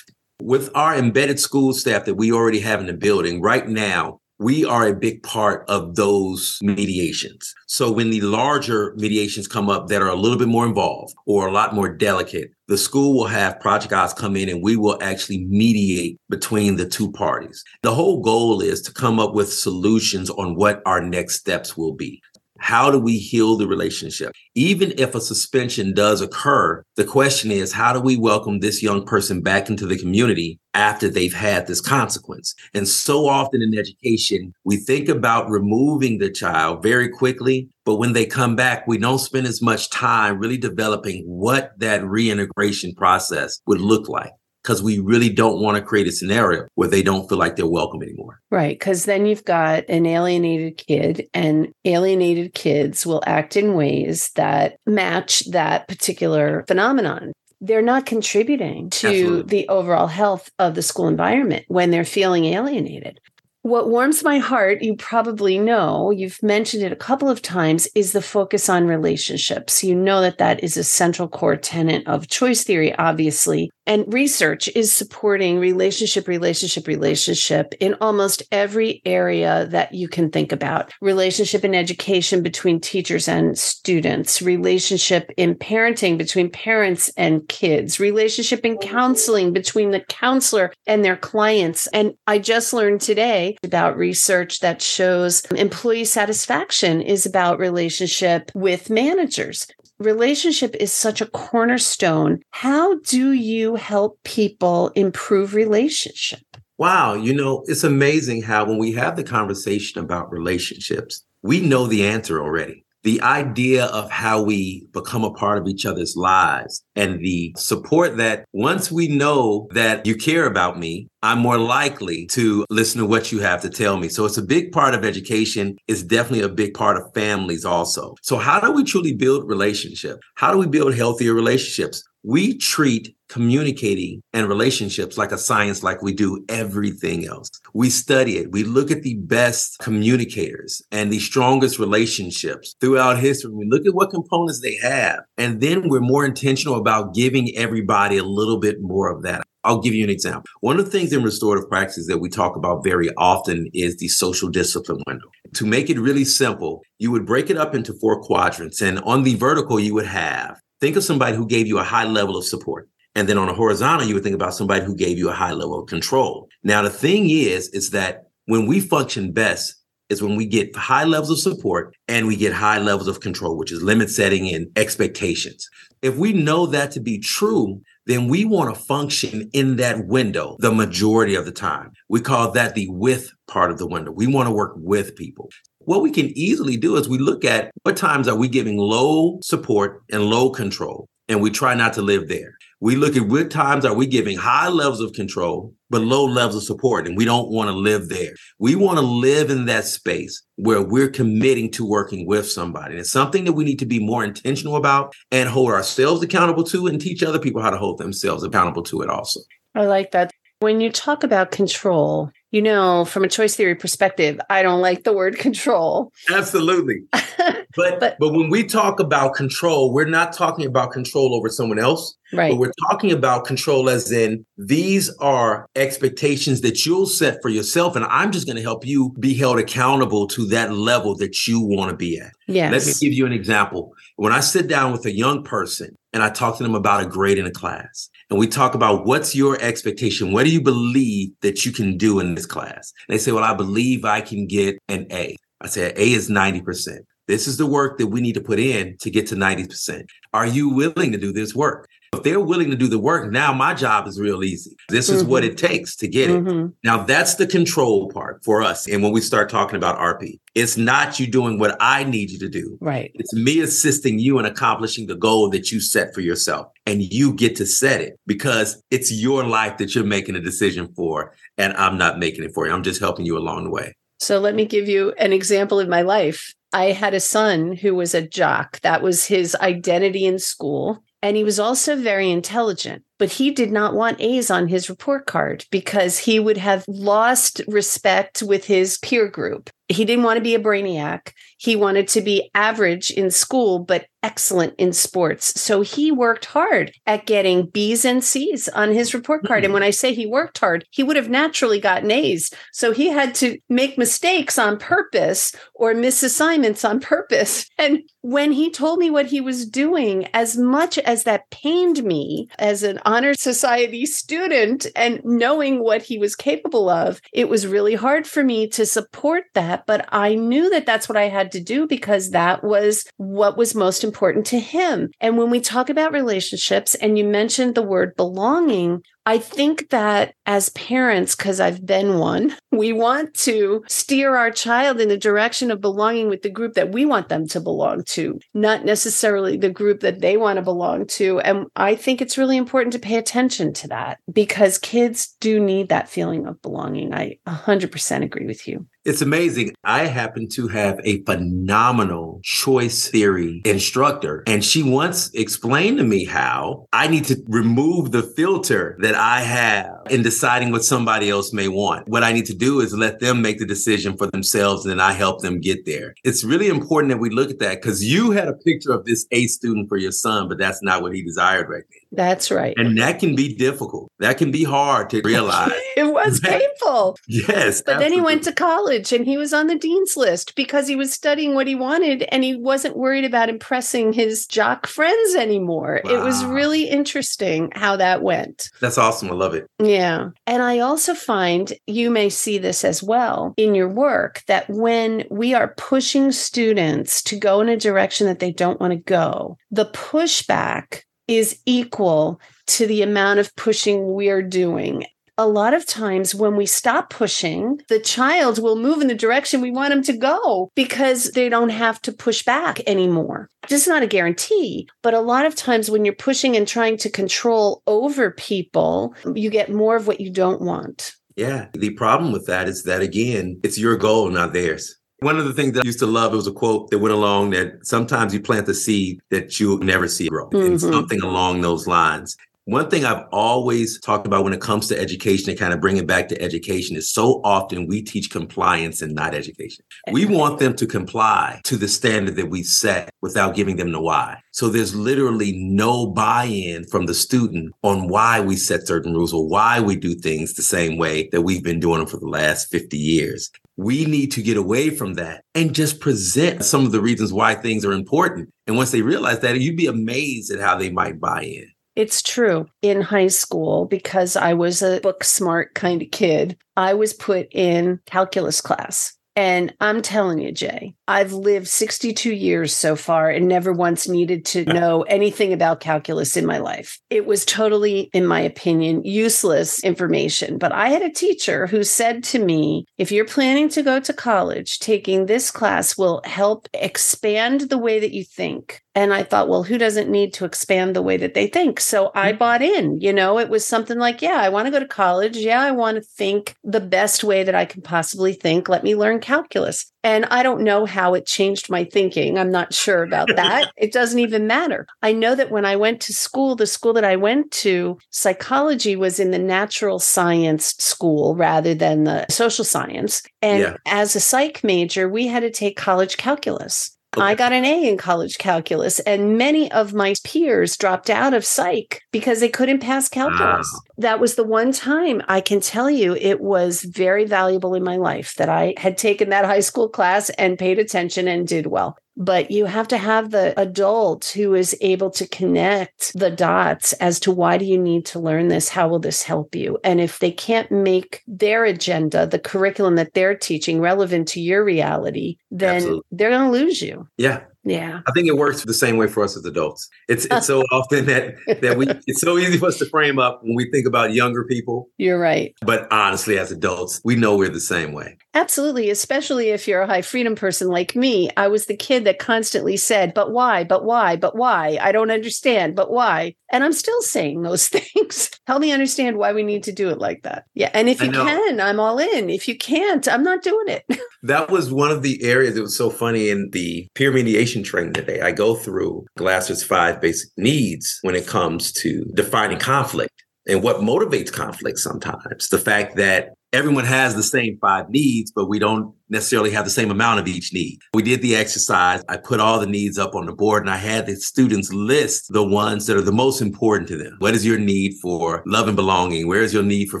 With 0.40 0.70
our 0.74 0.96
embedded 0.96 1.38
school 1.38 1.74
staff 1.74 2.06
that 2.06 2.14
we 2.14 2.32
already 2.32 2.60
have 2.60 2.80
in 2.80 2.86
the 2.86 2.94
building 2.94 3.42
right 3.42 3.68
now, 3.68 4.19
we 4.40 4.64
are 4.64 4.86
a 4.86 4.94
big 4.94 5.22
part 5.22 5.68
of 5.68 5.96
those 5.96 6.58
mediations. 6.62 7.54
So 7.66 7.92
when 7.92 8.08
the 8.08 8.22
larger 8.22 8.94
mediations 8.96 9.46
come 9.46 9.68
up 9.68 9.88
that 9.88 10.00
are 10.00 10.08
a 10.08 10.14
little 10.14 10.38
bit 10.38 10.48
more 10.48 10.64
involved 10.64 11.14
or 11.26 11.46
a 11.46 11.52
lot 11.52 11.74
more 11.74 11.90
delicate, 11.90 12.50
the 12.66 12.78
school 12.78 13.14
will 13.14 13.26
have 13.26 13.60
project 13.60 13.90
guys 13.90 14.14
come 14.14 14.36
in 14.36 14.48
and 14.48 14.62
we 14.62 14.76
will 14.76 14.96
actually 15.02 15.44
mediate 15.44 16.18
between 16.30 16.76
the 16.76 16.88
two 16.88 17.12
parties. 17.12 17.62
The 17.82 17.94
whole 17.94 18.22
goal 18.22 18.62
is 18.62 18.80
to 18.82 18.92
come 18.94 19.20
up 19.20 19.34
with 19.34 19.52
solutions 19.52 20.30
on 20.30 20.54
what 20.54 20.80
our 20.86 21.02
next 21.02 21.34
steps 21.34 21.76
will 21.76 21.94
be. 21.94 22.22
How 22.60 22.90
do 22.90 22.98
we 22.98 23.18
heal 23.18 23.56
the 23.56 23.66
relationship? 23.66 24.32
Even 24.54 24.92
if 24.98 25.14
a 25.14 25.20
suspension 25.20 25.94
does 25.94 26.20
occur, 26.20 26.84
the 26.96 27.04
question 27.04 27.50
is, 27.50 27.72
how 27.72 27.92
do 27.92 28.00
we 28.00 28.16
welcome 28.16 28.60
this 28.60 28.82
young 28.82 29.04
person 29.04 29.40
back 29.40 29.70
into 29.70 29.86
the 29.86 29.98
community 29.98 30.60
after 30.74 31.08
they've 31.08 31.32
had 31.32 31.66
this 31.66 31.80
consequence? 31.80 32.54
And 32.74 32.86
so 32.86 33.26
often 33.26 33.62
in 33.62 33.76
education, 33.76 34.52
we 34.64 34.76
think 34.76 35.08
about 35.08 35.48
removing 35.48 36.18
the 36.18 36.30
child 36.30 36.82
very 36.82 37.08
quickly, 37.08 37.68
but 37.86 37.96
when 37.96 38.12
they 38.12 38.26
come 38.26 38.56
back, 38.56 38.86
we 38.86 38.98
don't 38.98 39.18
spend 39.18 39.46
as 39.46 39.62
much 39.62 39.88
time 39.88 40.38
really 40.38 40.58
developing 40.58 41.24
what 41.26 41.72
that 41.78 42.04
reintegration 42.04 42.94
process 42.94 43.58
would 43.66 43.80
look 43.80 44.08
like 44.08 44.32
because 44.62 44.82
we 44.82 44.98
really 44.98 45.30
don't 45.30 45.60
want 45.60 45.76
to 45.76 45.82
create 45.82 46.06
a 46.06 46.12
scenario 46.12 46.66
where 46.74 46.88
they 46.88 47.02
don't 47.02 47.28
feel 47.28 47.38
like 47.38 47.56
they're 47.56 47.66
welcome 47.66 48.02
anymore. 48.02 48.40
Right. 48.50 48.78
Because 48.78 49.04
then 49.04 49.26
you've 49.26 49.44
got 49.44 49.84
an 49.88 50.06
alienated 50.06 50.76
kid, 50.76 51.28
and 51.32 51.72
alienated 51.84 52.54
kids 52.54 53.06
will 53.06 53.22
act 53.26 53.56
in 53.56 53.74
ways 53.74 54.30
that 54.34 54.76
match 54.86 55.50
that 55.50 55.88
particular 55.88 56.64
phenomenon. 56.68 57.32
They're 57.62 57.82
not 57.82 58.06
contributing 58.06 58.88
to 58.90 59.08
Absolutely. 59.08 59.42
the 59.42 59.68
overall 59.68 60.06
health 60.06 60.50
of 60.58 60.74
the 60.74 60.82
school 60.82 61.08
environment 61.08 61.66
when 61.68 61.90
they're 61.90 62.04
feeling 62.04 62.46
alienated. 62.46 63.20
What 63.62 63.90
warms 63.90 64.24
my 64.24 64.38
heart, 64.38 64.80
you 64.80 64.96
probably 64.96 65.58
know, 65.58 66.10
you've 66.10 66.42
mentioned 66.42 66.82
it 66.82 66.92
a 66.92 66.96
couple 66.96 67.28
of 67.28 67.42
times, 67.42 67.86
is 67.94 68.12
the 68.12 68.22
focus 68.22 68.70
on 68.70 68.86
relationships. 68.86 69.84
You 69.84 69.94
know 69.94 70.22
that 70.22 70.38
that 70.38 70.64
is 70.64 70.78
a 70.78 70.84
central 70.84 71.28
core 71.28 71.56
tenet 71.56 72.06
of 72.06 72.28
choice 72.28 72.64
theory, 72.64 72.94
obviously. 72.94 73.70
And 73.90 74.04
research 74.14 74.68
is 74.76 74.92
supporting 74.92 75.58
relationship, 75.58 76.28
relationship, 76.28 76.86
relationship 76.86 77.74
in 77.80 77.96
almost 78.00 78.44
every 78.52 79.02
area 79.04 79.66
that 79.72 79.92
you 79.92 80.06
can 80.06 80.30
think 80.30 80.52
about. 80.52 80.92
Relationship 81.00 81.64
in 81.64 81.74
education 81.74 82.40
between 82.40 82.80
teachers 82.80 83.26
and 83.26 83.58
students, 83.58 84.40
relationship 84.40 85.32
in 85.36 85.56
parenting 85.56 86.16
between 86.16 86.52
parents 86.52 87.10
and 87.16 87.48
kids, 87.48 87.98
relationship 87.98 88.60
in 88.64 88.78
counseling 88.78 89.52
between 89.52 89.90
the 89.90 90.04
counselor 90.08 90.72
and 90.86 91.04
their 91.04 91.16
clients. 91.16 91.88
And 91.88 92.12
I 92.28 92.38
just 92.38 92.72
learned 92.72 93.00
today 93.00 93.56
about 93.64 93.96
research 93.96 94.60
that 94.60 94.80
shows 94.80 95.44
employee 95.56 96.04
satisfaction 96.04 97.00
is 97.00 97.26
about 97.26 97.58
relationship 97.58 98.52
with 98.54 98.88
managers 98.88 99.66
relationship 100.00 100.74
is 100.76 100.92
such 100.92 101.20
a 101.20 101.26
cornerstone. 101.26 102.40
How 102.50 102.98
do 103.00 103.32
you 103.32 103.76
help 103.76 104.18
people 104.24 104.88
improve 104.96 105.54
relationship? 105.54 106.40
Wow, 106.78 107.14
you 107.14 107.34
know, 107.34 107.62
it's 107.66 107.84
amazing 107.84 108.42
how 108.42 108.64
when 108.64 108.78
we 108.78 108.92
have 108.92 109.14
the 109.14 109.22
conversation 109.22 110.02
about 110.02 110.32
relationships, 110.32 111.22
we 111.42 111.60
know 111.60 111.86
the 111.86 112.06
answer 112.06 112.42
already. 112.42 112.84
The 113.02 113.20
idea 113.22 113.86
of 113.86 114.10
how 114.10 114.42
we 114.42 114.86
become 114.92 115.24
a 115.24 115.32
part 115.32 115.58
of 115.58 115.66
each 115.66 115.86
other's 115.86 116.16
lives 116.16 116.84
and 116.94 117.18
the 117.20 117.54
support 117.56 118.18
that 118.18 118.44
once 118.52 118.92
we 118.92 119.08
know 119.08 119.68
that 119.72 120.04
you 120.04 120.14
care 120.16 120.44
about 120.44 120.78
me, 120.78 121.08
I'm 121.22 121.38
more 121.38 121.58
likely 121.58 122.26
to 122.32 122.64
listen 122.68 123.00
to 123.00 123.06
what 123.06 123.32
you 123.32 123.40
have 123.40 123.62
to 123.62 123.70
tell 123.70 123.96
me. 123.96 124.08
So 124.08 124.26
it's 124.26 124.36
a 124.36 124.42
big 124.42 124.72
part 124.72 124.94
of 124.94 125.04
education. 125.04 125.76
It's 125.88 126.02
definitely 126.02 126.44
a 126.44 126.48
big 126.48 126.74
part 126.74 126.98
of 126.98 127.12
families 127.14 127.64
also. 127.64 128.14
So 128.22 128.36
how 128.36 128.60
do 128.60 128.70
we 128.72 128.84
truly 128.84 129.14
build 129.14 129.48
relationship? 129.48 130.20
How 130.34 130.52
do 130.52 130.58
we 130.58 130.66
build 130.66 130.94
healthier 130.94 131.32
relationships? 131.32 132.02
We 132.22 132.58
treat 132.58 133.16
communicating 133.30 134.22
and 134.32 134.48
relationships 134.48 135.16
like 135.16 135.32
a 135.32 135.38
science, 135.38 135.82
like 135.82 136.02
we 136.02 136.12
do 136.12 136.44
everything 136.48 137.26
else. 137.26 137.48
We 137.72 137.88
study 137.88 138.36
it. 138.38 138.50
We 138.50 138.64
look 138.64 138.90
at 138.90 139.02
the 139.02 139.14
best 139.14 139.78
communicators 139.78 140.82
and 140.90 141.12
the 141.12 141.20
strongest 141.20 141.78
relationships 141.78 142.74
throughout 142.80 143.20
history. 143.20 143.52
We 143.54 143.68
look 143.68 143.86
at 143.86 143.94
what 143.94 144.10
components 144.10 144.60
they 144.60 144.76
have. 144.82 145.20
And 145.38 145.60
then 145.60 145.88
we're 145.88 146.00
more 146.00 146.26
intentional 146.26 146.74
about 146.74 147.14
giving 147.14 147.56
everybody 147.56 148.18
a 148.18 148.24
little 148.24 148.58
bit 148.58 148.82
more 148.82 149.08
of 149.08 149.22
that. 149.22 149.42
I'll 149.62 149.80
give 149.80 149.94
you 149.94 150.02
an 150.02 150.10
example. 150.10 150.44
One 150.60 150.78
of 150.78 150.86
the 150.86 150.90
things 150.90 151.12
in 151.12 151.22
restorative 151.22 151.68
practices 151.68 152.06
that 152.06 152.18
we 152.18 152.30
talk 152.30 152.56
about 152.56 152.82
very 152.82 153.10
often 153.16 153.68
is 153.74 153.96
the 153.98 154.08
social 154.08 154.48
discipline 154.48 155.02
window. 155.06 155.26
To 155.54 155.66
make 155.66 155.90
it 155.90 156.00
really 156.00 156.24
simple, 156.24 156.82
you 156.98 157.10
would 157.10 157.26
break 157.26 157.50
it 157.50 157.58
up 157.58 157.74
into 157.74 157.92
four 158.00 158.22
quadrants. 158.22 158.80
And 158.80 159.00
on 159.00 159.22
the 159.22 159.34
vertical, 159.34 159.78
you 159.78 159.94
would 159.94 160.06
have 160.06 160.58
think 160.80 160.96
of 160.96 161.04
somebody 161.04 161.36
who 161.36 161.46
gave 161.46 161.66
you 161.66 161.78
a 161.78 161.84
high 161.84 162.04
level 162.04 162.38
of 162.38 162.44
support. 162.46 162.88
And 163.14 163.28
then 163.28 163.38
on 163.38 163.48
a 163.48 163.54
horizontal, 163.54 164.06
you 164.06 164.14
would 164.14 164.22
think 164.22 164.34
about 164.34 164.54
somebody 164.54 164.84
who 164.84 164.94
gave 164.94 165.18
you 165.18 165.28
a 165.28 165.34
high 165.34 165.52
level 165.52 165.80
of 165.80 165.88
control. 165.88 166.48
Now, 166.62 166.82
the 166.82 166.90
thing 166.90 167.28
is, 167.28 167.68
is 167.70 167.90
that 167.90 168.28
when 168.46 168.66
we 168.66 168.80
function 168.80 169.32
best 169.32 169.74
is 170.10 170.22
when 170.22 170.36
we 170.36 170.44
get 170.44 170.74
high 170.76 171.04
levels 171.04 171.30
of 171.30 171.38
support 171.38 171.94
and 172.08 172.26
we 172.26 172.36
get 172.36 172.52
high 172.52 172.78
levels 172.78 173.08
of 173.08 173.20
control, 173.20 173.56
which 173.56 173.72
is 173.72 173.82
limit 173.82 174.10
setting 174.10 174.52
and 174.52 174.66
expectations. 174.76 175.68
If 176.02 176.16
we 176.16 176.32
know 176.32 176.66
that 176.66 176.90
to 176.92 177.00
be 177.00 177.18
true, 177.18 177.80
then 178.06 178.26
we 178.26 178.44
want 178.44 178.74
to 178.74 178.82
function 178.82 179.48
in 179.52 179.76
that 179.76 180.06
window 180.06 180.56
the 180.58 180.72
majority 180.72 181.36
of 181.36 181.44
the 181.44 181.52
time. 181.52 181.92
We 182.08 182.20
call 182.20 182.50
that 182.52 182.74
the 182.74 182.88
with 182.90 183.30
part 183.46 183.70
of 183.70 183.78
the 183.78 183.86
window. 183.86 184.10
We 184.10 184.26
want 184.26 184.48
to 184.48 184.54
work 184.54 184.72
with 184.76 185.14
people. 185.14 185.50
What 185.78 186.02
we 186.02 186.10
can 186.10 186.36
easily 186.36 186.76
do 186.76 186.96
is 186.96 187.08
we 187.08 187.18
look 187.18 187.44
at 187.44 187.70
what 187.84 187.96
times 187.96 188.26
are 188.26 188.36
we 188.36 188.48
giving 188.48 188.76
low 188.78 189.38
support 189.42 190.02
and 190.10 190.24
low 190.24 190.50
control, 190.50 191.08
and 191.28 191.40
we 191.40 191.50
try 191.50 191.74
not 191.74 191.92
to 191.94 192.02
live 192.02 192.28
there. 192.28 192.54
We 192.82 192.96
look 192.96 193.14
at 193.14 193.28
what 193.28 193.50
times 193.50 193.84
are 193.84 193.94
we 193.94 194.06
giving 194.06 194.38
high 194.38 194.68
levels 194.68 195.00
of 195.00 195.12
control, 195.12 195.74
but 195.90 196.00
low 196.00 196.24
levels 196.24 196.56
of 196.56 196.62
support, 196.62 197.06
and 197.06 197.14
we 197.14 197.26
don't 197.26 197.50
want 197.50 197.68
to 197.68 197.76
live 197.76 198.08
there. 198.08 198.32
We 198.58 198.74
want 198.74 198.98
to 198.98 199.04
live 199.04 199.50
in 199.50 199.66
that 199.66 199.84
space 199.84 200.42
where 200.56 200.80
we're 200.80 201.10
committing 201.10 201.70
to 201.72 201.86
working 201.86 202.26
with 202.26 202.50
somebody. 202.50 202.92
And 202.92 203.00
it's 203.00 203.12
something 203.12 203.44
that 203.44 203.52
we 203.52 203.64
need 203.64 203.80
to 203.80 203.86
be 203.86 203.98
more 203.98 204.24
intentional 204.24 204.76
about 204.76 205.14
and 205.30 205.46
hold 205.46 205.70
ourselves 205.70 206.22
accountable 206.22 206.64
to 206.64 206.86
and 206.86 206.98
teach 206.98 207.22
other 207.22 207.38
people 207.38 207.60
how 207.60 207.68
to 207.68 207.76
hold 207.76 207.98
themselves 207.98 208.42
accountable 208.44 208.82
to 208.84 209.02
it 209.02 209.10
also. 209.10 209.40
I 209.74 209.84
like 209.84 210.12
that. 210.12 210.30
When 210.60 210.80
you 210.80 210.90
talk 210.90 211.22
about 211.22 211.50
control, 211.50 212.30
you 212.50 212.62
know, 212.62 213.04
from 213.04 213.24
a 213.24 213.28
choice 213.28 213.56
theory 213.56 213.74
perspective, 213.74 214.40
I 214.48 214.62
don't 214.62 214.80
like 214.80 215.04
the 215.04 215.12
word 215.12 215.38
control. 215.38 216.12
Absolutely. 216.30 217.02
But, 217.76 218.00
But- 218.00 218.16
but 218.18 218.32
when 218.32 218.50
we 218.50 218.64
talk 218.64 218.98
about 219.00 219.34
control, 219.34 219.92
we're 219.92 220.04
not 220.04 220.32
talking 220.32 220.66
about 220.66 220.90
control 220.92 221.34
over 221.34 221.48
someone 221.48 221.78
else. 221.78 222.16
right. 222.32 222.50
But 222.52 222.58
we're 222.58 222.72
talking 222.88 223.10
about 223.12 223.44
control 223.44 223.88
as 223.88 224.12
in 224.12 224.44
these 224.56 225.10
are 225.18 225.66
expectations 225.76 226.60
that 226.60 226.86
you'll 226.86 227.06
set 227.06 227.38
for 227.42 227.48
yourself. 227.48 227.96
And 227.96 228.04
I'm 228.04 228.30
just 228.30 228.46
going 228.46 228.56
to 228.56 228.62
help 228.62 228.86
you 228.86 229.12
be 229.18 229.34
held 229.34 229.58
accountable 229.58 230.26
to 230.28 230.46
that 230.46 230.72
level 230.72 231.16
that 231.16 231.48
you 231.48 231.60
want 231.60 231.90
to 231.90 231.96
be 231.96 232.18
at. 232.18 232.30
Yes. 232.46 232.72
Let 232.72 232.86
me 232.86 232.92
give 233.00 233.16
you 233.16 233.26
an 233.26 233.32
example. 233.32 233.92
When 234.16 234.32
I 234.32 234.40
sit 234.40 234.68
down 234.68 234.92
with 234.92 235.04
a 235.06 235.12
young 235.12 235.42
person 235.42 235.96
and 236.12 236.22
I 236.22 236.30
talk 236.30 236.56
to 236.58 236.62
them 236.62 236.74
about 236.74 237.02
a 237.02 237.06
grade 237.06 237.38
in 237.38 237.46
a 237.46 237.50
class, 237.50 238.08
and 238.30 238.38
we 238.38 238.46
talk 238.46 238.74
about 238.74 239.06
what's 239.06 239.34
your 239.34 239.60
expectation? 239.60 240.32
What 240.32 240.44
do 240.44 240.50
you 240.52 240.60
believe 240.60 241.30
that 241.42 241.64
you 241.66 241.72
can 241.72 241.96
do 241.96 242.20
in 242.20 242.34
this 242.36 242.46
class? 242.46 242.92
They 243.08 243.18
say, 243.18 243.32
Well, 243.32 243.42
I 243.44 243.54
believe 243.54 244.04
I 244.04 244.20
can 244.20 244.46
get 244.46 244.78
an 244.88 245.06
A. 245.10 245.36
I 245.60 245.66
say, 245.66 245.92
A 245.96 246.12
is 246.12 246.30
90%. 246.30 246.98
This 247.30 247.46
is 247.46 247.58
the 247.58 247.66
work 247.66 247.96
that 247.98 248.08
we 248.08 248.20
need 248.20 248.34
to 248.34 248.40
put 248.40 248.58
in 248.58 248.96
to 249.02 249.08
get 249.08 249.28
to 249.28 249.36
90%. 249.36 250.02
Are 250.32 250.48
you 250.48 250.68
willing 250.68 251.12
to 251.12 251.18
do 251.18 251.32
this 251.32 251.54
work? 251.54 251.88
If 252.12 252.24
they're 252.24 252.40
willing 252.40 252.72
to 252.72 252.76
do 252.76 252.88
the 252.88 252.98
work, 252.98 253.30
now 253.30 253.52
my 253.52 253.72
job 253.72 254.08
is 254.08 254.18
real 254.18 254.42
easy. 254.42 254.72
This 254.88 255.08
is 255.08 255.22
what 255.22 255.44
it 255.44 255.56
takes 255.56 255.94
to 255.98 256.08
get 256.08 256.28
it. 256.28 256.42
Mhm. 256.42 256.72
Now 256.82 257.04
that's 257.04 257.36
the 257.36 257.46
control 257.46 258.10
part 258.10 258.42
for 258.44 258.64
us. 258.64 258.88
And 258.88 259.00
when 259.00 259.12
we 259.12 259.20
start 259.20 259.48
talking 259.48 259.76
about 259.76 259.96
RP, 259.96 260.40
it's 260.56 260.76
not 260.76 261.20
you 261.20 261.28
doing 261.28 261.60
what 261.60 261.76
I 261.78 262.02
need 262.02 262.32
you 262.32 262.38
to 262.40 262.48
do. 262.48 262.76
Right. 262.80 263.12
It's 263.14 263.32
me 263.32 263.60
assisting 263.60 264.18
you 264.18 264.40
in 264.40 264.44
accomplishing 264.44 265.06
the 265.06 265.14
goal 265.14 265.50
that 265.50 265.70
you 265.70 265.78
set 265.78 266.12
for 266.12 266.22
yourself. 266.22 266.66
And 266.84 267.00
you 267.00 267.32
get 267.32 267.54
to 267.56 267.64
set 267.64 268.00
it 268.00 268.14
because 268.26 268.82
it's 268.90 269.12
your 269.12 269.44
life 269.44 269.78
that 269.78 269.94
you're 269.94 270.02
making 270.02 270.34
a 270.34 270.40
decision 270.40 270.88
for. 270.96 271.32
And 271.56 271.74
I'm 271.74 271.96
not 271.96 272.18
making 272.18 272.42
it 272.42 272.50
for 272.54 272.66
you. 272.66 272.72
I'm 272.72 272.82
just 272.82 272.98
helping 272.98 273.24
you 273.24 273.38
along 273.38 273.62
the 273.62 273.70
way. 273.70 273.94
So 274.18 274.40
let 274.40 274.56
me 274.56 274.64
give 274.64 274.88
you 274.88 275.14
an 275.16 275.32
example 275.32 275.78
in 275.78 275.88
my 275.88 276.02
life. 276.02 276.54
I 276.72 276.92
had 276.92 277.14
a 277.14 277.20
son 277.20 277.76
who 277.76 277.94
was 277.94 278.14
a 278.14 278.26
jock. 278.26 278.80
That 278.80 279.02
was 279.02 279.26
his 279.26 279.54
identity 279.56 280.26
in 280.26 280.38
school. 280.38 281.02
And 281.22 281.36
he 281.36 281.44
was 281.44 281.58
also 281.58 281.96
very 281.96 282.30
intelligent. 282.30 283.04
But 283.20 283.30
he 283.30 283.50
did 283.50 283.70
not 283.70 283.94
want 283.94 284.18
A's 284.18 284.50
on 284.50 284.66
his 284.66 284.88
report 284.88 285.26
card 285.26 285.66
because 285.70 286.18
he 286.18 286.40
would 286.40 286.56
have 286.56 286.86
lost 286.88 287.60
respect 287.68 288.42
with 288.42 288.64
his 288.64 288.96
peer 288.98 289.28
group. 289.28 289.68
He 289.90 290.04
didn't 290.04 290.24
want 290.24 290.38
to 290.38 290.42
be 290.42 290.54
a 290.54 290.60
brainiac. 290.60 291.32
He 291.58 291.74
wanted 291.74 292.06
to 292.08 292.22
be 292.22 292.48
average 292.54 293.10
in 293.10 293.30
school, 293.30 293.80
but 293.80 294.06
excellent 294.22 294.74
in 294.78 294.92
sports. 294.92 295.60
So 295.60 295.80
he 295.80 296.12
worked 296.12 296.44
hard 296.44 296.92
at 297.06 297.26
getting 297.26 297.66
B's 297.66 298.04
and 298.04 298.22
C's 298.22 298.68
on 298.68 298.92
his 298.92 299.14
report 299.14 299.44
card. 299.44 299.64
And 299.64 299.70
mm-hmm. 299.70 299.74
when 299.74 299.82
I 299.82 299.90
say 299.90 300.14
he 300.14 300.26
worked 300.26 300.58
hard, 300.58 300.84
he 300.90 301.02
would 301.02 301.16
have 301.16 301.28
naturally 301.28 301.80
gotten 301.80 302.10
A's. 302.10 302.52
So 302.72 302.92
he 302.92 303.08
had 303.08 303.34
to 303.36 303.58
make 303.68 303.98
mistakes 303.98 304.58
on 304.58 304.78
purpose 304.78 305.54
or 305.74 305.92
miss 305.94 306.22
assignments 306.22 306.84
on 306.84 307.00
purpose. 307.00 307.68
And 307.80 308.02
when 308.20 308.52
he 308.52 308.70
told 308.70 308.98
me 308.98 309.08
what 309.08 309.24
he 309.24 309.40
was 309.40 309.64
doing, 309.64 310.28
as 310.34 310.54
much 310.54 310.98
as 310.98 311.24
that 311.24 311.48
pained 311.50 312.04
me 312.04 312.46
as 312.58 312.82
an 312.82 312.98
honor 313.10 313.34
society 313.34 314.06
student 314.06 314.86
and 314.94 315.20
knowing 315.24 315.82
what 315.82 316.02
he 316.02 316.16
was 316.16 316.36
capable 316.36 316.88
of, 316.88 317.20
it 317.32 317.48
was 317.48 317.66
really 317.66 317.96
hard 317.96 318.24
for 318.24 318.44
me 318.44 318.68
to 318.68 318.86
support 318.86 319.44
that. 319.54 319.84
But 319.84 320.08
I 320.12 320.36
knew 320.36 320.70
that 320.70 320.86
that's 320.86 321.08
what 321.08 321.18
I 321.18 321.28
had 321.28 321.50
to 321.52 321.60
do 321.60 321.88
because 321.88 322.30
that 322.30 322.62
was 322.62 323.04
what 323.16 323.56
was 323.56 323.74
most 323.74 324.04
important 324.04 324.46
to 324.46 324.60
him. 324.60 325.10
And 325.20 325.36
when 325.36 325.50
we 325.50 325.60
talk 325.60 325.90
about 325.90 326.12
relationships, 326.12 326.94
and 326.94 327.18
you 327.18 327.24
mentioned 327.24 327.74
the 327.74 327.82
word 327.82 328.14
belonging, 328.16 329.02
I 329.30 329.38
think 329.38 329.90
that 329.90 330.34
as 330.44 330.70
parents, 330.70 331.36
because 331.36 331.60
I've 331.60 331.86
been 331.86 332.18
one, 332.18 332.56
we 332.72 332.92
want 332.92 333.32
to 333.34 333.84
steer 333.88 334.34
our 334.34 334.50
child 334.50 335.00
in 335.00 335.08
the 335.08 335.16
direction 335.16 335.70
of 335.70 335.80
belonging 335.80 336.28
with 336.28 336.42
the 336.42 336.50
group 336.50 336.74
that 336.74 336.90
we 336.90 337.04
want 337.06 337.28
them 337.28 337.46
to 337.46 337.60
belong 337.60 338.02
to, 338.06 338.40
not 338.54 338.84
necessarily 338.84 339.56
the 339.56 339.70
group 339.70 340.00
that 340.00 340.20
they 340.20 340.36
want 340.36 340.56
to 340.56 340.62
belong 340.62 341.06
to. 341.06 341.38
And 341.38 341.66
I 341.76 341.94
think 341.94 342.20
it's 342.20 342.38
really 342.38 342.56
important 342.56 342.92
to 342.94 342.98
pay 342.98 343.18
attention 343.18 343.72
to 343.74 343.88
that 343.88 344.18
because 344.32 344.78
kids 344.78 345.36
do 345.38 345.60
need 345.60 345.90
that 345.90 346.08
feeling 346.08 346.48
of 346.48 346.60
belonging. 346.60 347.14
I 347.14 347.38
100% 347.46 348.24
agree 348.24 348.46
with 348.46 348.66
you. 348.66 348.88
It's 349.02 349.22
amazing. 349.22 349.72
I 349.82 350.04
happen 350.04 350.46
to 350.50 350.68
have 350.68 351.00
a 351.04 351.24
phenomenal 351.24 352.40
choice 352.44 353.08
theory 353.08 353.62
instructor, 353.64 354.44
and 354.46 354.62
she 354.62 354.82
once 354.82 355.30
explained 355.32 355.96
to 355.98 356.04
me 356.04 356.26
how 356.26 356.86
I 356.92 357.08
need 357.08 357.24
to 357.24 357.42
remove 357.48 358.12
the 358.12 358.22
filter 358.22 358.98
that 359.00 359.14
I 359.14 359.40
have 359.40 359.90
in 360.10 360.22
deciding 360.22 360.70
what 360.70 360.84
somebody 360.84 361.30
else 361.30 361.50
may 361.50 361.66
want. 361.66 362.08
What 362.08 362.22
I 362.22 362.32
need 362.32 362.44
to 362.46 362.54
do 362.54 362.80
is 362.80 362.92
let 362.92 363.20
them 363.20 363.40
make 363.40 363.58
the 363.58 363.64
decision 363.64 364.18
for 364.18 364.26
themselves, 364.26 364.84
and 364.84 364.92
then 364.92 365.00
I 365.00 365.12
help 365.12 365.40
them 365.40 365.60
get 365.60 365.86
there. 365.86 366.14
It's 366.22 366.44
really 366.44 366.68
important 366.68 367.10
that 367.10 367.20
we 367.20 367.30
look 367.30 367.48
at 367.48 367.58
that 367.60 367.80
because 367.80 368.04
you 368.04 368.32
had 368.32 368.48
a 368.48 368.54
picture 368.54 368.92
of 368.92 369.06
this 369.06 369.26
A 369.30 369.46
student 369.46 369.88
for 369.88 369.96
your 369.96 370.12
son, 370.12 370.46
but 370.46 370.58
that's 370.58 370.82
not 370.82 371.00
what 371.00 371.14
he 371.14 371.22
desired 371.22 371.70
right 371.70 371.84
now. 371.90 371.99
That's 372.12 372.50
right. 372.50 372.74
And 372.76 372.98
that 372.98 373.20
can 373.20 373.36
be 373.36 373.54
difficult. 373.54 374.10
That 374.18 374.36
can 374.36 374.50
be 374.50 374.64
hard 374.64 375.10
to 375.10 375.22
realize. 375.22 375.72
it 375.96 376.12
was 376.12 376.40
painful. 376.40 377.16
Yes. 377.28 377.82
But 377.82 377.94
absolutely. 377.94 378.04
then 378.04 378.12
he 378.12 378.20
went 378.20 378.44
to 378.44 378.52
college 378.52 379.12
and 379.12 379.24
he 379.24 379.36
was 379.36 379.52
on 379.52 379.68
the 379.68 379.78
dean's 379.78 380.16
list 380.16 380.56
because 380.56 380.88
he 380.88 380.96
was 380.96 381.12
studying 381.12 381.54
what 381.54 381.66
he 381.66 381.74
wanted 381.74 382.22
and 382.30 382.42
he 382.42 382.56
wasn't 382.56 382.96
worried 382.96 383.24
about 383.24 383.48
impressing 383.48 384.12
his 384.12 384.46
jock 384.46 384.86
friends 384.86 385.34
anymore. 385.36 386.00
Wow. 386.04 386.10
It 386.10 386.24
was 386.24 386.44
really 386.44 386.88
interesting 386.88 387.70
how 387.74 387.96
that 387.96 388.22
went. 388.22 388.70
That's 388.80 388.98
awesome. 388.98 389.30
I 389.30 389.34
love 389.34 389.54
it. 389.54 389.68
Yeah. 389.78 390.30
And 390.46 390.62
I 390.62 390.80
also 390.80 391.14
find 391.14 391.72
you 391.86 392.10
may 392.10 392.28
see 392.28 392.58
this 392.58 392.84
as 392.84 393.02
well 393.02 393.54
in 393.56 393.74
your 393.74 393.88
work 393.88 394.42
that 394.48 394.68
when 394.68 395.24
we 395.30 395.54
are 395.54 395.74
pushing 395.76 396.32
students 396.32 397.22
to 397.22 397.38
go 397.38 397.60
in 397.60 397.68
a 397.68 397.76
direction 397.76 398.26
that 398.26 398.40
they 398.40 398.52
don't 398.52 398.80
want 398.80 398.92
to 398.92 398.98
go, 398.98 399.56
the 399.70 399.86
pushback 399.86 401.02
is 401.30 401.58
equal 401.64 402.40
to 402.66 402.86
the 402.86 403.02
amount 403.02 403.38
of 403.38 403.54
pushing 403.54 404.12
we're 404.12 404.42
doing. 404.42 405.04
A 405.38 405.46
lot 405.46 405.72
of 405.72 405.86
times, 405.86 406.34
when 406.34 406.56
we 406.56 406.66
stop 406.66 407.08
pushing, 407.08 407.80
the 407.88 408.00
child 408.00 408.58
will 408.62 408.76
move 408.76 409.00
in 409.00 409.06
the 409.06 409.14
direction 409.14 409.62
we 409.62 409.70
want 409.70 409.90
them 409.90 410.02
to 410.02 410.12
go 410.12 410.70
because 410.74 411.30
they 411.30 411.48
don't 411.48 411.70
have 411.70 412.02
to 412.02 412.12
push 412.12 412.42
back 412.42 412.80
anymore. 412.86 413.48
Is 413.70 413.86
not 413.86 414.02
a 414.02 414.06
guarantee, 414.06 414.86
but 415.02 415.14
a 415.14 415.20
lot 415.20 415.46
of 415.46 415.54
times 415.54 415.90
when 415.90 416.04
you're 416.04 416.14
pushing 416.14 416.56
and 416.56 416.68
trying 416.68 416.98
to 416.98 417.08
control 417.08 417.82
over 417.86 418.32
people, 418.32 419.14
you 419.34 419.48
get 419.48 419.72
more 419.72 419.96
of 419.96 420.06
what 420.06 420.20
you 420.20 420.30
don't 420.30 420.60
want. 420.60 421.14
Yeah. 421.36 421.68
The 421.72 421.90
problem 421.94 422.32
with 422.32 422.46
that 422.46 422.68
is 422.68 422.82
that, 422.82 423.00
again, 423.00 423.60
it's 423.62 423.78
your 423.78 423.96
goal, 423.96 424.28
not 424.28 424.52
theirs. 424.52 424.99
One 425.20 425.38
of 425.38 425.44
the 425.44 425.52
things 425.52 425.74
that 425.74 425.84
I 425.84 425.86
used 425.86 425.98
to 425.98 426.06
love, 426.06 426.32
it 426.32 426.36
was 426.36 426.46
a 426.46 426.52
quote 426.52 426.90
that 426.90 426.98
went 426.98 427.12
along 427.12 427.50
that 427.50 427.86
sometimes 427.86 428.32
you 428.32 428.40
plant 428.40 428.64
the 428.64 428.74
seed 428.74 429.20
that 429.30 429.60
you'll 429.60 429.78
never 429.78 430.08
see 430.08 430.28
grow, 430.28 430.48
mm-hmm. 430.48 430.64
and 430.64 430.80
something 430.80 431.20
along 431.20 431.60
those 431.60 431.86
lines. 431.86 432.38
One 432.64 432.88
thing 432.88 433.04
I've 433.04 433.26
always 433.32 434.00
talked 434.00 434.26
about 434.26 434.44
when 434.44 434.52
it 434.52 434.60
comes 434.60 434.86
to 434.88 434.98
education 434.98 435.50
and 435.50 435.58
kind 435.58 435.74
of 435.74 435.80
bring 435.80 435.96
it 435.96 436.06
back 436.06 436.28
to 436.28 436.40
education 436.40 436.94
is 436.94 437.10
so 437.10 437.40
often 437.42 437.86
we 437.86 438.00
teach 438.00 438.30
compliance 438.30 439.02
and 439.02 439.14
not 439.14 439.34
education. 439.34 439.84
We 440.12 440.24
want 440.24 440.58
them 440.58 440.76
to 440.76 440.86
comply 440.86 441.60
to 441.64 441.76
the 441.76 441.88
standard 441.88 442.36
that 442.36 442.48
we 442.48 442.62
set 442.62 443.12
without 443.22 443.56
giving 443.56 443.76
them 443.76 443.92
the 443.92 444.00
why. 444.00 444.40
So 444.52 444.68
there's 444.68 444.94
literally 444.94 445.52
no 445.58 446.06
buy 446.06 446.44
in 446.44 446.84
from 446.84 447.06
the 447.06 447.14
student 447.14 447.74
on 447.82 448.08
why 448.08 448.40
we 448.40 448.56
set 448.56 448.86
certain 448.86 449.14
rules 449.14 449.34
or 449.34 449.48
why 449.48 449.80
we 449.80 449.96
do 449.96 450.14
things 450.14 450.54
the 450.54 450.62
same 450.62 450.96
way 450.96 451.28
that 451.32 451.42
we've 451.42 451.64
been 451.64 451.80
doing 451.80 451.98
them 451.98 452.08
for 452.08 452.18
the 452.18 452.28
last 452.28 452.70
50 452.70 452.96
years. 452.96 453.50
We 453.80 454.04
need 454.04 454.30
to 454.32 454.42
get 454.42 454.58
away 454.58 454.90
from 454.90 455.14
that 455.14 455.42
and 455.54 455.74
just 455.74 456.00
present 456.00 456.66
some 456.66 456.84
of 456.84 456.92
the 456.92 457.00
reasons 457.00 457.32
why 457.32 457.54
things 457.54 457.82
are 457.82 457.92
important. 457.92 458.50
And 458.66 458.76
once 458.76 458.90
they 458.90 459.00
realize 459.00 459.40
that, 459.40 459.58
you'd 459.58 459.78
be 459.78 459.86
amazed 459.86 460.52
at 460.52 460.60
how 460.60 460.76
they 460.76 460.90
might 460.90 461.18
buy 461.18 461.44
in. 461.44 461.66
It's 461.96 462.20
true. 462.20 462.66
In 462.82 463.00
high 463.00 463.28
school, 463.28 463.86
because 463.86 464.36
I 464.36 464.52
was 464.52 464.82
a 464.82 465.00
book 465.00 465.24
smart 465.24 465.72
kind 465.72 466.02
of 466.02 466.10
kid, 466.10 466.58
I 466.76 466.92
was 466.92 467.14
put 467.14 467.48
in 467.52 468.00
calculus 468.04 468.60
class. 468.60 469.14
And 469.40 469.74
I'm 469.80 470.02
telling 470.02 470.38
you, 470.38 470.52
Jay, 470.52 470.92
I've 471.08 471.32
lived 471.32 471.66
62 471.66 472.30
years 472.30 472.76
so 472.76 472.94
far 472.94 473.30
and 473.30 473.48
never 473.48 473.72
once 473.72 474.06
needed 474.06 474.44
to 474.46 474.66
know 474.66 475.00
anything 475.04 475.54
about 475.54 475.80
calculus 475.80 476.36
in 476.36 476.44
my 476.44 476.58
life. 476.58 477.00
It 477.08 477.24
was 477.24 477.46
totally, 477.46 478.10
in 478.12 478.26
my 478.26 478.40
opinion, 478.40 479.02
useless 479.02 479.82
information. 479.82 480.58
But 480.58 480.72
I 480.72 480.90
had 480.90 481.00
a 481.00 481.08
teacher 481.08 481.66
who 481.66 481.84
said 481.84 482.22
to 482.24 482.38
me, 482.38 482.84
if 482.98 483.10
you're 483.10 483.24
planning 483.24 483.70
to 483.70 483.82
go 483.82 483.98
to 483.98 484.12
college, 484.12 484.78
taking 484.78 485.24
this 485.24 485.50
class 485.50 485.96
will 485.96 486.20
help 486.26 486.68
expand 486.74 487.62
the 487.62 487.78
way 487.78 487.98
that 487.98 488.12
you 488.12 488.24
think. 488.24 488.82
And 488.94 489.14
I 489.14 489.22
thought, 489.22 489.48
well, 489.48 489.62
who 489.62 489.78
doesn't 489.78 490.10
need 490.10 490.34
to 490.34 490.44
expand 490.44 490.96
the 490.96 491.02
way 491.02 491.16
that 491.16 491.34
they 491.34 491.46
think? 491.46 491.78
So 491.78 492.10
I 492.14 492.32
mm. 492.32 492.38
bought 492.38 492.60
in. 492.60 493.00
You 493.00 493.12
know, 493.12 493.38
it 493.38 493.48
was 493.48 493.64
something 493.64 493.98
like, 493.98 494.20
yeah, 494.20 494.40
I 494.40 494.48
want 494.48 494.66
to 494.66 494.72
go 494.72 494.80
to 494.80 494.86
college. 494.86 495.36
Yeah, 495.36 495.60
I 495.60 495.70
want 495.70 495.96
to 495.96 496.02
think 496.02 496.56
the 496.64 496.80
best 496.80 497.22
way 497.22 497.44
that 497.44 497.54
I 497.54 497.64
can 497.64 497.82
possibly 497.82 498.32
think. 498.32 498.68
Let 498.68 498.82
me 498.82 498.96
learn 498.96 499.20
calculus. 499.20 499.92
And 500.02 500.24
I 500.26 500.42
don't 500.42 500.62
know 500.62 500.86
how 500.86 501.14
it 501.14 501.26
changed 501.26 501.70
my 501.70 501.84
thinking. 501.84 502.36
I'm 502.36 502.50
not 502.50 502.74
sure 502.74 503.04
about 503.04 503.28
that. 503.36 503.70
it 503.76 503.92
doesn't 503.92 504.18
even 504.18 504.48
matter. 504.48 504.86
I 505.02 505.12
know 505.12 505.36
that 505.36 505.52
when 505.52 505.64
I 505.64 505.76
went 505.76 506.00
to 506.02 506.12
school, 506.12 506.56
the 506.56 506.66
school 506.66 506.92
that 506.94 507.04
I 507.04 507.14
went 507.16 507.52
to, 507.52 507.98
psychology 508.10 508.96
was 508.96 509.20
in 509.20 509.30
the 509.30 509.38
natural 509.38 510.00
science 510.00 510.74
school 510.78 511.36
rather 511.36 511.74
than 511.74 512.04
the 512.04 512.26
social 512.28 512.64
science. 512.64 513.22
And 513.40 513.60
yeah. 513.60 513.76
as 513.86 514.16
a 514.16 514.20
psych 514.20 514.64
major, 514.64 515.08
we 515.08 515.28
had 515.28 515.40
to 515.40 515.50
take 515.50 515.76
college 515.76 516.16
calculus. 516.16 516.96
I 517.16 517.34
got 517.34 517.52
an 517.52 517.64
A 517.64 517.88
in 517.88 517.96
college 517.96 518.38
calculus, 518.38 519.00
and 519.00 519.36
many 519.36 519.70
of 519.72 519.92
my 519.92 520.14
peers 520.22 520.76
dropped 520.76 521.10
out 521.10 521.34
of 521.34 521.44
psych 521.44 522.02
because 522.12 522.40
they 522.40 522.48
couldn't 522.48 522.80
pass 522.80 523.08
calculus. 523.08 523.70
Wow. 523.72 523.80
That 523.98 524.20
was 524.20 524.36
the 524.36 524.44
one 524.44 524.72
time 524.72 525.22
I 525.28 525.40
can 525.40 525.60
tell 525.60 525.90
you 525.90 526.14
it 526.14 526.40
was 526.40 526.82
very 526.82 527.24
valuable 527.24 527.74
in 527.74 527.82
my 527.82 527.96
life 527.96 528.34
that 528.36 528.48
I 528.48 528.74
had 528.76 528.96
taken 528.96 529.30
that 529.30 529.44
high 529.44 529.60
school 529.60 529.88
class 529.88 530.30
and 530.30 530.58
paid 530.58 530.78
attention 530.78 531.26
and 531.26 531.46
did 531.46 531.66
well 531.66 531.96
but 532.20 532.50
you 532.50 532.66
have 532.66 532.86
to 532.88 532.98
have 532.98 533.30
the 533.30 533.58
adult 533.58 534.26
who 534.26 534.54
is 534.54 534.76
able 534.82 535.10
to 535.10 535.26
connect 535.26 536.12
the 536.12 536.30
dots 536.30 536.92
as 536.94 537.18
to 537.20 537.32
why 537.32 537.56
do 537.56 537.64
you 537.64 537.78
need 537.78 538.04
to 538.06 538.20
learn 538.20 538.48
this? 538.48 538.68
How 538.68 538.88
will 538.88 538.98
this 538.98 539.22
help 539.22 539.54
you? 539.54 539.78
And 539.82 540.02
if 540.02 540.18
they 540.18 540.30
can't 540.30 540.70
make 540.70 541.22
their 541.26 541.64
agenda 541.64 542.26
the 542.26 542.38
curriculum 542.38 542.96
that 542.96 543.14
they're 543.14 543.36
teaching 543.36 543.80
relevant 543.80 544.28
to 544.28 544.40
your 544.40 544.62
reality 544.62 545.38
then 545.50 545.76
Absolutely. 545.76 546.02
they're 546.12 546.30
going 546.30 546.52
to 546.52 546.58
lose 546.58 546.82
you. 546.82 547.08
Yeah 547.16 547.40
yeah. 547.64 548.00
I 548.06 548.12
think 548.12 548.26
it 548.26 548.36
works 548.36 548.64
the 548.64 548.72
same 548.72 548.96
way 548.96 549.06
for 549.06 549.22
us 549.22 549.36
as 549.36 549.44
adults. 549.44 549.88
It's 550.08 550.26
it's 550.30 550.46
so 550.46 550.62
often 550.72 551.06
that 551.06 551.34
that 551.60 551.76
we 551.76 551.86
it's 552.06 552.20
so 552.20 552.38
easy 552.38 552.58
for 552.58 552.66
us 552.66 552.78
to 552.78 552.86
frame 552.86 553.18
up 553.18 553.40
when 553.42 553.54
we 553.54 553.70
think 553.70 553.86
about 553.86 554.12
younger 554.12 554.44
people. 554.44 554.88
You're 554.96 555.18
right. 555.18 555.54
But 555.62 555.90
honestly, 555.92 556.38
as 556.38 556.50
adults, 556.50 557.00
we 557.04 557.16
know 557.16 557.36
we're 557.36 557.50
the 557.50 557.60
same 557.60 557.92
way. 557.92 558.16
Absolutely, 558.32 558.90
especially 558.90 559.50
if 559.50 559.68
you're 559.68 559.82
a 559.82 559.86
high 559.86 560.02
freedom 560.02 560.34
person 560.34 560.68
like 560.68 560.96
me. 560.96 561.30
I 561.36 561.48
was 561.48 561.66
the 561.66 561.76
kid 561.76 562.04
that 562.04 562.18
constantly 562.18 562.76
said, 562.76 563.12
"But 563.12 563.32
why? 563.32 563.64
But 563.64 563.84
why? 563.84 564.16
But 564.16 564.36
why? 564.36 564.78
I 564.80 564.92
don't 564.92 565.10
understand. 565.10 565.76
But 565.76 565.90
why?" 565.90 566.34
And 566.52 566.64
I'm 566.64 566.72
still 566.72 567.02
saying 567.02 567.42
those 567.42 567.68
things. 567.68 568.30
Help 568.46 568.62
me 568.62 568.72
understand 568.72 569.18
why 569.18 569.32
we 569.32 569.42
need 569.42 569.64
to 569.64 569.72
do 569.72 569.90
it 569.90 569.98
like 569.98 570.22
that. 570.22 570.44
Yeah, 570.54 570.70
and 570.72 570.88
if 570.88 571.02
you 571.02 571.10
can, 571.10 571.60
I'm 571.60 571.80
all 571.80 571.98
in. 571.98 572.30
If 572.30 572.48
you 572.48 572.56
can't, 572.56 573.06
I'm 573.06 573.22
not 573.22 573.42
doing 573.42 573.68
it. 573.68 573.84
that 574.22 574.50
was 574.50 574.72
one 574.72 574.90
of 574.90 575.02
the 575.02 575.22
areas 575.22 575.54
that 575.54 575.62
was 575.62 575.76
so 575.76 575.90
funny 575.90 576.30
in 576.30 576.50
the 576.52 576.88
peer 576.94 577.12
mediation 577.12 577.49
training 577.62 577.92
today, 577.92 578.20
I 578.20 578.32
go 578.32 578.54
through 578.54 579.06
Glasser's 579.18 579.62
five 579.62 580.00
basic 580.00 580.30
needs 580.36 580.98
when 581.02 581.14
it 581.14 581.26
comes 581.26 581.72
to 581.72 582.04
defining 582.14 582.58
conflict 582.58 583.12
and 583.46 583.62
what 583.62 583.76
motivates 583.76 584.32
conflict 584.32 584.78
sometimes. 584.78 585.48
The 585.48 585.58
fact 585.58 585.96
that 585.96 586.30
everyone 586.52 586.84
has 586.84 587.14
the 587.14 587.22
same 587.22 587.58
five 587.60 587.90
needs, 587.90 588.30
but 588.30 588.48
we 588.48 588.58
don't 588.58 588.94
necessarily 589.10 589.50
have 589.50 589.64
the 589.64 589.70
same 589.70 589.90
amount 589.90 590.20
of 590.20 590.28
each 590.28 590.52
need. 590.52 590.78
We 590.94 591.02
did 591.02 591.22
the 591.22 591.36
exercise. 591.36 592.02
I 592.08 592.16
put 592.16 592.40
all 592.40 592.58
the 592.58 592.66
needs 592.66 592.98
up 592.98 593.14
on 593.14 593.26
the 593.26 593.32
board 593.32 593.62
and 593.62 593.70
I 593.70 593.76
had 593.76 594.06
the 594.06 594.16
students 594.16 594.72
list 594.72 595.32
the 595.32 595.44
ones 595.44 595.86
that 595.86 595.96
are 595.96 596.02
the 596.02 596.12
most 596.12 596.40
important 596.40 596.88
to 596.88 596.96
them. 596.96 597.16
What 597.18 597.34
is 597.34 597.44
your 597.44 597.58
need 597.58 597.94
for 598.00 598.42
love 598.46 598.68
and 598.68 598.76
belonging? 598.76 599.26
Where 599.26 599.42
is 599.42 599.52
your 599.52 599.62
need 599.62 599.88
for 599.88 600.00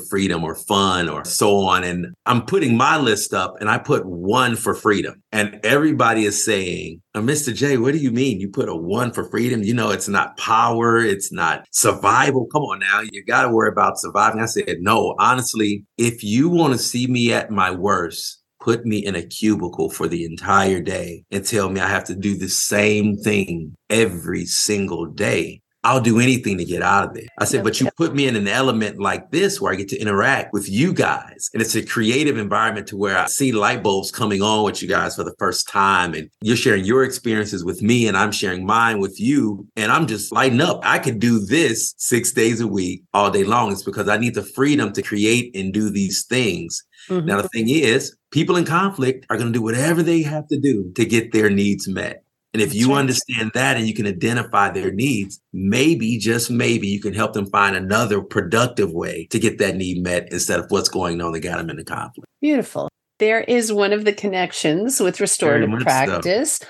freedom 0.00 0.44
or 0.44 0.54
fun 0.54 1.08
or 1.08 1.24
so 1.24 1.56
on? 1.58 1.84
And 1.84 2.14
I'm 2.26 2.42
putting 2.46 2.76
my 2.76 2.96
list 2.96 3.34
up 3.34 3.56
and 3.60 3.68
I 3.68 3.78
put 3.78 4.06
one 4.06 4.56
for 4.56 4.74
freedom. 4.74 5.22
And 5.32 5.60
everybody 5.64 6.24
is 6.24 6.44
saying, 6.44 7.02
uh, 7.14 7.20
Mr. 7.20 7.54
J, 7.54 7.76
what 7.76 7.92
do 7.92 7.98
you 7.98 8.10
mean? 8.10 8.40
You 8.40 8.48
put 8.48 8.68
a 8.68 8.76
one 8.76 9.12
for 9.12 9.28
freedom? 9.30 9.62
You 9.62 9.74
know, 9.74 9.90
it's 9.90 10.08
not 10.08 10.36
power. 10.36 10.98
It's 10.98 11.32
not 11.32 11.66
survival. 11.72 12.46
Come 12.52 12.62
on 12.62 12.80
now. 12.80 13.02
You 13.10 13.24
got 13.24 13.42
to 13.42 13.50
worry 13.50 13.70
about 13.70 13.98
surviving. 13.98 14.40
I 14.40 14.46
said, 14.46 14.78
no, 14.80 15.14
honestly, 15.18 15.84
if 15.98 16.22
you 16.22 16.48
want 16.48 16.72
to 16.72 16.78
see 16.78 17.06
me 17.06 17.32
at 17.32 17.50
my 17.50 17.70
worst, 17.70 18.39
put 18.60 18.84
me 18.84 18.98
in 18.98 19.16
a 19.16 19.22
cubicle 19.22 19.90
for 19.90 20.06
the 20.08 20.24
entire 20.24 20.80
day 20.80 21.24
and 21.30 21.44
tell 21.44 21.70
me 21.70 21.80
I 21.80 21.88
have 21.88 22.04
to 22.04 22.14
do 22.14 22.36
the 22.36 22.48
same 22.48 23.16
thing 23.16 23.74
every 23.88 24.44
single 24.44 25.06
day. 25.06 25.62
I'll 25.82 26.00
do 26.00 26.20
anything 26.20 26.58
to 26.58 26.64
get 26.64 26.82
out 26.82 27.08
of 27.08 27.16
it. 27.16 27.28
I 27.38 27.46
said, 27.46 27.64
but 27.64 27.80
you 27.80 27.88
put 27.96 28.14
me 28.14 28.28
in 28.28 28.36
an 28.36 28.46
element 28.46 28.98
like 28.98 29.30
this 29.30 29.60
where 29.60 29.72
I 29.72 29.76
get 29.76 29.88
to 29.88 29.98
interact 29.98 30.52
with 30.52 30.68
you 30.68 30.92
guys. 30.92 31.48
And 31.54 31.62
it's 31.62 31.74
a 31.74 31.82
creative 31.82 32.36
environment 32.36 32.86
to 32.88 32.98
where 32.98 33.16
I 33.16 33.26
see 33.26 33.52
light 33.52 33.82
bulbs 33.82 34.10
coming 34.10 34.42
on 34.42 34.64
with 34.64 34.82
you 34.82 34.88
guys 34.88 35.16
for 35.16 35.24
the 35.24 35.34
first 35.38 35.68
time. 35.68 36.12
And 36.12 36.28
you're 36.42 36.56
sharing 36.56 36.84
your 36.84 37.02
experiences 37.02 37.64
with 37.64 37.80
me 37.80 38.06
and 38.08 38.16
I'm 38.16 38.30
sharing 38.30 38.66
mine 38.66 39.00
with 39.00 39.18
you. 39.18 39.66
And 39.76 39.90
I'm 39.90 40.06
just 40.06 40.32
lighting 40.32 40.60
up. 40.60 40.80
I 40.82 40.98
could 40.98 41.18
do 41.18 41.40
this 41.46 41.94
six 41.96 42.30
days 42.32 42.60
a 42.60 42.68
week 42.68 43.02
all 43.14 43.30
day 43.30 43.44
long. 43.44 43.72
It's 43.72 43.82
because 43.82 44.08
I 44.08 44.18
need 44.18 44.34
the 44.34 44.42
freedom 44.42 44.92
to 44.92 45.02
create 45.02 45.56
and 45.56 45.72
do 45.72 45.88
these 45.88 46.26
things. 46.26 46.84
Mm-hmm. 47.08 47.26
Now, 47.26 47.40
the 47.42 47.48
thing 47.48 47.68
is, 47.68 48.16
people 48.30 48.56
in 48.56 48.64
conflict 48.64 49.26
are 49.30 49.36
going 49.36 49.52
to 49.52 49.58
do 49.58 49.62
whatever 49.62 50.02
they 50.02 50.22
have 50.22 50.46
to 50.48 50.58
do 50.58 50.92
to 50.96 51.04
get 51.04 51.32
their 51.32 51.50
needs 51.50 51.88
met. 51.88 52.24
And 52.52 52.60
if 52.60 52.74
you 52.74 52.94
understand 52.94 53.52
that 53.54 53.76
and 53.76 53.86
you 53.86 53.94
can 53.94 54.06
identify 54.06 54.70
their 54.70 54.90
needs, 54.90 55.40
maybe, 55.52 56.18
just 56.18 56.50
maybe, 56.50 56.88
you 56.88 57.00
can 57.00 57.14
help 57.14 57.32
them 57.32 57.46
find 57.46 57.76
another 57.76 58.20
productive 58.20 58.90
way 58.92 59.28
to 59.30 59.38
get 59.38 59.58
that 59.58 59.76
need 59.76 60.02
met 60.02 60.28
instead 60.32 60.58
of 60.58 60.66
what's 60.68 60.88
going 60.88 61.20
on 61.20 61.30
that 61.32 61.40
got 61.40 61.58
them 61.58 61.70
into 61.70 61.84
conflict. 61.84 62.26
Beautiful. 62.40 62.88
There 63.18 63.42
is 63.42 63.72
one 63.72 63.92
of 63.92 64.04
the 64.04 64.12
connections 64.12 64.98
with 64.98 65.20
restorative 65.20 65.70
practice. 65.80 66.56
So. 66.56 66.66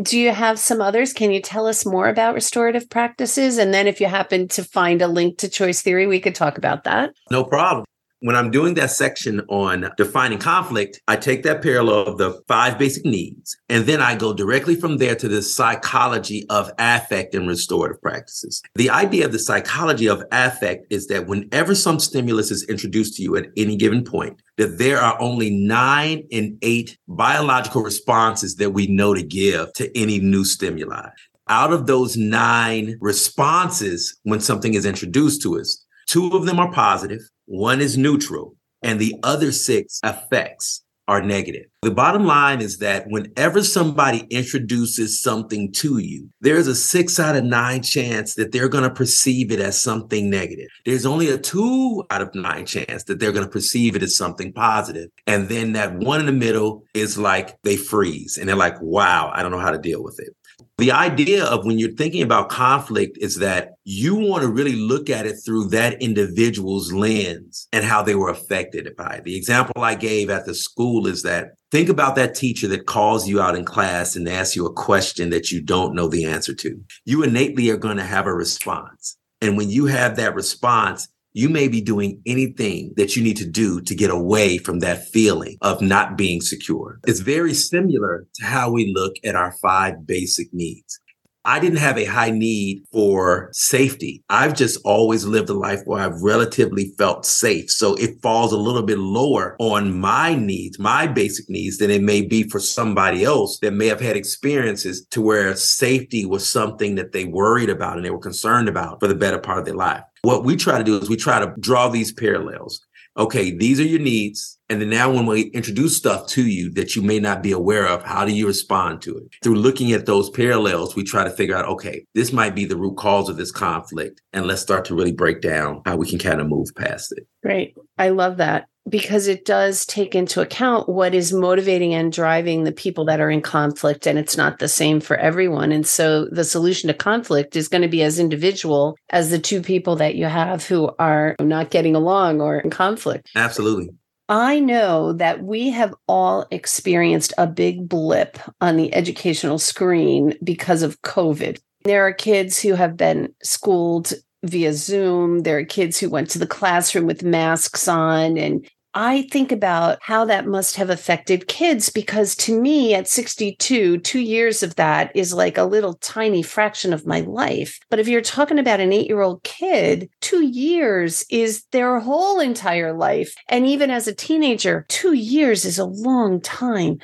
Do 0.00 0.16
you 0.16 0.32
have 0.32 0.60
some 0.60 0.80
others? 0.80 1.12
Can 1.12 1.32
you 1.32 1.42
tell 1.42 1.66
us 1.66 1.84
more 1.84 2.08
about 2.08 2.34
restorative 2.34 2.88
practices? 2.88 3.58
And 3.58 3.74
then 3.74 3.88
if 3.88 4.00
you 4.00 4.06
happen 4.06 4.46
to 4.48 4.62
find 4.62 5.02
a 5.02 5.08
link 5.08 5.38
to 5.38 5.48
choice 5.48 5.82
theory, 5.82 6.06
we 6.06 6.20
could 6.20 6.36
talk 6.36 6.56
about 6.56 6.84
that. 6.84 7.12
No 7.30 7.42
problem. 7.42 7.84
When 8.20 8.34
I'm 8.34 8.50
doing 8.50 8.74
that 8.74 8.90
section 8.90 9.42
on 9.48 9.92
defining 9.96 10.40
conflict, 10.40 11.00
I 11.06 11.14
take 11.14 11.44
that 11.44 11.62
parallel 11.62 12.00
of 12.08 12.18
the 12.18 12.42
five 12.48 12.76
basic 12.76 13.04
needs, 13.04 13.56
and 13.68 13.86
then 13.86 14.00
I 14.00 14.16
go 14.16 14.34
directly 14.34 14.74
from 14.74 14.96
there 14.96 15.14
to 15.14 15.28
the 15.28 15.40
psychology 15.40 16.44
of 16.50 16.68
affect 16.80 17.36
and 17.36 17.46
restorative 17.46 18.02
practices. 18.02 18.60
The 18.74 18.90
idea 18.90 19.24
of 19.24 19.30
the 19.30 19.38
psychology 19.38 20.08
of 20.08 20.24
affect 20.32 20.86
is 20.90 21.06
that 21.06 21.28
whenever 21.28 21.76
some 21.76 22.00
stimulus 22.00 22.50
is 22.50 22.68
introduced 22.68 23.14
to 23.16 23.22
you 23.22 23.36
at 23.36 23.50
any 23.56 23.76
given 23.76 24.02
point, 24.02 24.42
that 24.56 24.78
there 24.78 24.98
are 24.98 25.20
only 25.20 25.50
nine 25.50 26.26
and 26.32 26.58
eight 26.62 26.98
biological 27.06 27.82
responses 27.82 28.56
that 28.56 28.70
we 28.70 28.88
know 28.88 29.14
to 29.14 29.22
give 29.22 29.72
to 29.74 29.96
any 29.96 30.18
new 30.18 30.44
stimuli. 30.44 31.08
Out 31.46 31.72
of 31.72 31.86
those 31.86 32.16
nine 32.16 32.96
responses, 33.00 34.18
when 34.24 34.40
something 34.40 34.74
is 34.74 34.84
introduced 34.84 35.40
to 35.42 35.60
us, 35.60 35.86
two 36.08 36.30
of 36.32 36.46
them 36.46 36.58
are 36.58 36.72
positive, 36.72 37.20
one 37.48 37.80
is 37.80 37.98
neutral, 37.98 38.54
and 38.82 39.00
the 39.00 39.16
other 39.22 39.52
six 39.52 40.00
effects 40.04 40.84
are 41.08 41.22
negative. 41.22 41.64
The 41.80 41.90
bottom 41.90 42.26
line 42.26 42.60
is 42.60 42.78
that 42.78 43.06
whenever 43.08 43.62
somebody 43.62 44.26
introduces 44.30 45.22
something 45.22 45.72
to 45.72 45.98
you, 45.98 46.28
there's 46.42 46.66
a 46.66 46.74
six 46.74 47.18
out 47.18 47.34
of 47.34 47.44
nine 47.44 47.82
chance 47.82 48.34
that 48.34 48.52
they're 48.52 48.68
going 48.68 48.84
to 48.84 48.90
perceive 48.90 49.50
it 49.50 49.58
as 49.58 49.80
something 49.80 50.28
negative. 50.28 50.68
There's 50.84 51.06
only 51.06 51.30
a 51.30 51.38
two 51.38 52.04
out 52.10 52.20
of 52.20 52.34
nine 52.34 52.66
chance 52.66 53.04
that 53.04 53.20
they're 53.20 53.32
going 53.32 53.46
to 53.46 53.50
perceive 53.50 53.96
it 53.96 54.02
as 54.02 54.16
something 54.16 54.52
positive. 54.52 55.08
And 55.26 55.48
then 55.48 55.72
that 55.72 55.94
one 55.94 56.20
in 56.20 56.26
the 56.26 56.32
middle 56.32 56.84
is 56.92 57.16
like 57.16 57.56
they 57.62 57.76
freeze 57.76 58.36
and 58.36 58.46
they're 58.48 58.56
like, 58.56 58.80
wow, 58.82 59.30
I 59.32 59.42
don't 59.42 59.52
know 59.52 59.60
how 59.60 59.70
to 59.70 59.78
deal 59.78 60.02
with 60.02 60.20
it. 60.20 60.34
The 60.78 60.92
idea 60.92 61.44
of 61.44 61.66
when 61.66 61.80
you're 61.80 61.90
thinking 61.90 62.22
about 62.22 62.50
conflict 62.50 63.18
is 63.20 63.34
that 63.36 63.72
you 63.82 64.14
want 64.14 64.42
to 64.44 64.48
really 64.48 64.76
look 64.76 65.10
at 65.10 65.26
it 65.26 65.34
through 65.44 65.70
that 65.70 66.00
individual's 66.00 66.92
lens 66.92 67.66
and 67.72 67.84
how 67.84 68.00
they 68.00 68.14
were 68.14 68.30
affected 68.30 68.94
by 68.96 69.16
it. 69.16 69.24
The 69.24 69.36
example 69.36 69.82
I 69.82 69.96
gave 69.96 70.30
at 70.30 70.46
the 70.46 70.54
school 70.54 71.08
is 71.08 71.24
that 71.24 71.54
think 71.72 71.88
about 71.88 72.14
that 72.14 72.36
teacher 72.36 72.68
that 72.68 72.86
calls 72.86 73.26
you 73.26 73.40
out 73.40 73.56
in 73.56 73.64
class 73.64 74.14
and 74.14 74.28
asks 74.28 74.54
you 74.54 74.66
a 74.66 74.72
question 74.72 75.30
that 75.30 75.50
you 75.50 75.60
don't 75.60 75.96
know 75.96 76.06
the 76.06 76.24
answer 76.24 76.54
to. 76.54 76.80
You 77.04 77.24
innately 77.24 77.70
are 77.70 77.76
going 77.76 77.96
to 77.96 78.04
have 78.04 78.26
a 78.26 78.32
response. 78.32 79.16
And 79.40 79.56
when 79.56 79.70
you 79.70 79.86
have 79.86 80.14
that 80.14 80.36
response, 80.36 81.08
you 81.38 81.48
may 81.48 81.68
be 81.68 81.80
doing 81.80 82.20
anything 82.26 82.92
that 82.96 83.14
you 83.14 83.22
need 83.22 83.36
to 83.36 83.46
do 83.46 83.80
to 83.82 83.94
get 83.94 84.10
away 84.10 84.58
from 84.58 84.80
that 84.80 85.06
feeling 85.06 85.56
of 85.62 85.80
not 85.80 86.18
being 86.18 86.40
secure. 86.40 86.98
It's 87.06 87.20
very 87.20 87.54
similar 87.54 88.26
to 88.34 88.44
how 88.44 88.72
we 88.72 88.92
look 88.92 89.14
at 89.22 89.36
our 89.36 89.52
five 89.62 90.04
basic 90.04 90.52
needs. 90.52 90.98
I 91.44 91.60
didn't 91.60 91.78
have 91.78 91.96
a 91.96 92.04
high 92.04 92.30
need 92.30 92.82
for 92.92 93.50
safety. 93.52 94.22
I've 94.28 94.54
just 94.54 94.80
always 94.84 95.24
lived 95.24 95.48
a 95.48 95.54
life 95.54 95.80
where 95.84 96.02
I've 96.02 96.20
relatively 96.20 96.92
felt 96.98 97.24
safe. 97.24 97.70
So 97.70 97.94
it 97.94 98.20
falls 98.20 98.52
a 98.52 98.58
little 98.58 98.82
bit 98.82 98.98
lower 98.98 99.54
on 99.60 99.98
my 99.98 100.34
needs, 100.34 100.78
my 100.78 101.06
basic 101.06 101.48
needs, 101.48 101.78
than 101.78 101.90
it 101.90 102.02
may 102.02 102.20
be 102.20 102.42
for 102.42 102.58
somebody 102.58 103.22
else 103.24 103.60
that 103.60 103.72
may 103.72 103.86
have 103.86 104.00
had 104.00 104.16
experiences 104.16 105.06
to 105.12 105.22
where 105.22 105.54
safety 105.54 106.26
was 106.26 106.46
something 106.46 106.96
that 106.96 107.12
they 107.12 107.24
worried 107.24 107.70
about 107.70 107.96
and 107.96 108.04
they 108.04 108.10
were 108.10 108.18
concerned 108.18 108.68
about 108.68 108.98
for 109.00 109.06
the 109.06 109.14
better 109.14 109.38
part 109.38 109.60
of 109.60 109.64
their 109.64 109.74
life. 109.74 110.02
What 110.28 110.44
we 110.44 110.56
try 110.56 110.76
to 110.76 110.84
do 110.84 110.98
is 110.98 111.08
we 111.08 111.16
try 111.16 111.38
to 111.38 111.54
draw 111.58 111.88
these 111.88 112.12
parallels. 112.12 112.84
Okay, 113.16 113.50
these 113.50 113.80
are 113.80 113.84
your 113.84 113.98
needs. 113.98 114.58
And 114.68 114.78
then 114.78 114.90
now 114.90 115.10
when 115.10 115.24
we 115.24 115.44
introduce 115.52 115.96
stuff 115.96 116.26
to 116.26 116.46
you 116.46 116.70
that 116.74 116.94
you 116.94 117.00
may 117.00 117.18
not 117.18 117.42
be 117.42 117.50
aware 117.50 117.86
of, 117.86 118.02
how 118.02 118.26
do 118.26 118.32
you 118.34 118.46
respond 118.46 119.00
to 119.02 119.16
it? 119.16 119.22
Through 119.42 119.54
looking 119.54 119.92
at 119.92 120.04
those 120.04 120.28
parallels, 120.28 120.94
we 120.94 121.02
try 121.02 121.24
to 121.24 121.30
figure 121.30 121.56
out, 121.56 121.64
okay, 121.64 122.04
this 122.14 122.30
might 122.30 122.54
be 122.54 122.66
the 122.66 122.76
root 122.76 122.98
cause 122.98 123.30
of 123.30 123.38
this 123.38 123.50
conflict. 123.50 124.20
And 124.34 124.46
let's 124.46 124.60
start 124.60 124.84
to 124.84 124.94
really 124.94 125.12
break 125.12 125.40
down 125.40 125.80
how 125.86 125.96
we 125.96 126.06
can 126.06 126.18
kind 126.18 126.42
of 126.42 126.46
move 126.46 126.68
past 126.76 127.10
it. 127.16 127.26
Great. 127.42 127.74
I 127.96 128.10
love 128.10 128.36
that 128.36 128.68
because 128.88 129.26
it 129.26 129.44
does 129.44 129.84
take 129.86 130.14
into 130.14 130.40
account 130.40 130.88
what 130.88 131.14
is 131.14 131.32
motivating 131.32 131.94
and 131.94 132.12
driving 132.12 132.64
the 132.64 132.72
people 132.72 133.04
that 133.04 133.20
are 133.20 133.30
in 133.30 133.40
conflict 133.40 134.06
and 134.06 134.18
it's 134.18 134.36
not 134.36 134.58
the 134.58 134.68
same 134.68 135.00
for 135.00 135.16
everyone 135.16 135.72
and 135.72 135.86
so 135.86 136.26
the 136.26 136.44
solution 136.44 136.88
to 136.88 136.94
conflict 136.94 137.56
is 137.56 137.68
going 137.68 137.82
to 137.82 137.88
be 137.88 138.02
as 138.02 138.18
individual 138.18 138.96
as 139.10 139.30
the 139.30 139.38
two 139.38 139.60
people 139.60 139.96
that 139.96 140.14
you 140.14 140.26
have 140.26 140.66
who 140.66 140.90
are 140.98 141.34
not 141.40 141.70
getting 141.70 141.94
along 141.94 142.40
or 142.40 142.58
in 142.58 142.70
conflict 142.70 143.30
absolutely 143.34 143.90
I 144.30 144.60
know 144.60 145.14
that 145.14 145.42
we 145.42 145.70
have 145.70 145.94
all 146.06 146.46
experienced 146.50 147.32
a 147.38 147.46
big 147.46 147.88
blip 147.88 148.38
on 148.60 148.76
the 148.76 148.94
educational 148.94 149.58
screen 149.58 150.36
because 150.44 150.82
of 150.82 151.00
COVID. 151.00 151.58
There 151.84 152.06
are 152.06 152.12
kids 152.12 152.60
who 152.60 152.74
have 152.74 152.94
been 152.94 153.32
schooled 153.42 154.12
via 154.44 154.74
Zoom. 154.74 155.40
There 155.40 155.58
are 155.58 155.64
kids 155.64 155.98
who 155.98 156.10
went 156.10 156.28
to 156.30 156.38
the 156.38 156.46
classroom 156.46 157.06
with 157.06 157.22
masks 157.22 157.88
on 157.88 158.36
and 158.36 158.68
I 159.00 159.28
think 159.30 159.52
about 159.52 160.00
how 160.02 160.24
that 160.24 160.48
must 160.48 160.74
have 160.74 160.90
affected 160.90 161.46
kids 161.46 161.88
because 161.88 162.34
to 162.34 162.60
me 162.60 162.94
at 162.94 163.06
62, 163.06 163.98
two 163.98 164.18
years 164.18 164.64
of 164.64 164.74
that 164.74 165.12
is 165.14 165.32
like 165.32 165.56
a 165.56 165.62
little 165.62 165.94
tiny 165.94 166.42
fraction 166.42 166.92
of 166.92 167.06
my 167.06 167.20
life. 167.20 167.78
But 167.90 168.00
if 168.00 168.08
you're 168.08 168.20
talking 168.20 168.58
about 168.58 168.80
an 168.80 168.92
eight 168.92 169.06
year 169.06 169.20
old 169.20 169.44
kid, 169.44 170.10
two 170.20 170.44
years 170.44 171.24
is 171.30 171.62
their 171.70 172.00
whole 172.00 172.40
entire 172.40 172.92
life. 172.92 173.32
And 173.48 173.68
even 173.68 173.88
as 173.88 174.08
a 174.08 174.14
teenager, 174.14 174.84
two 174.88 175.12
years 175.12 175.64
is 175.64 175.78
a 175.78 175.84
long 175.84 176.40
time. 176.40 176.98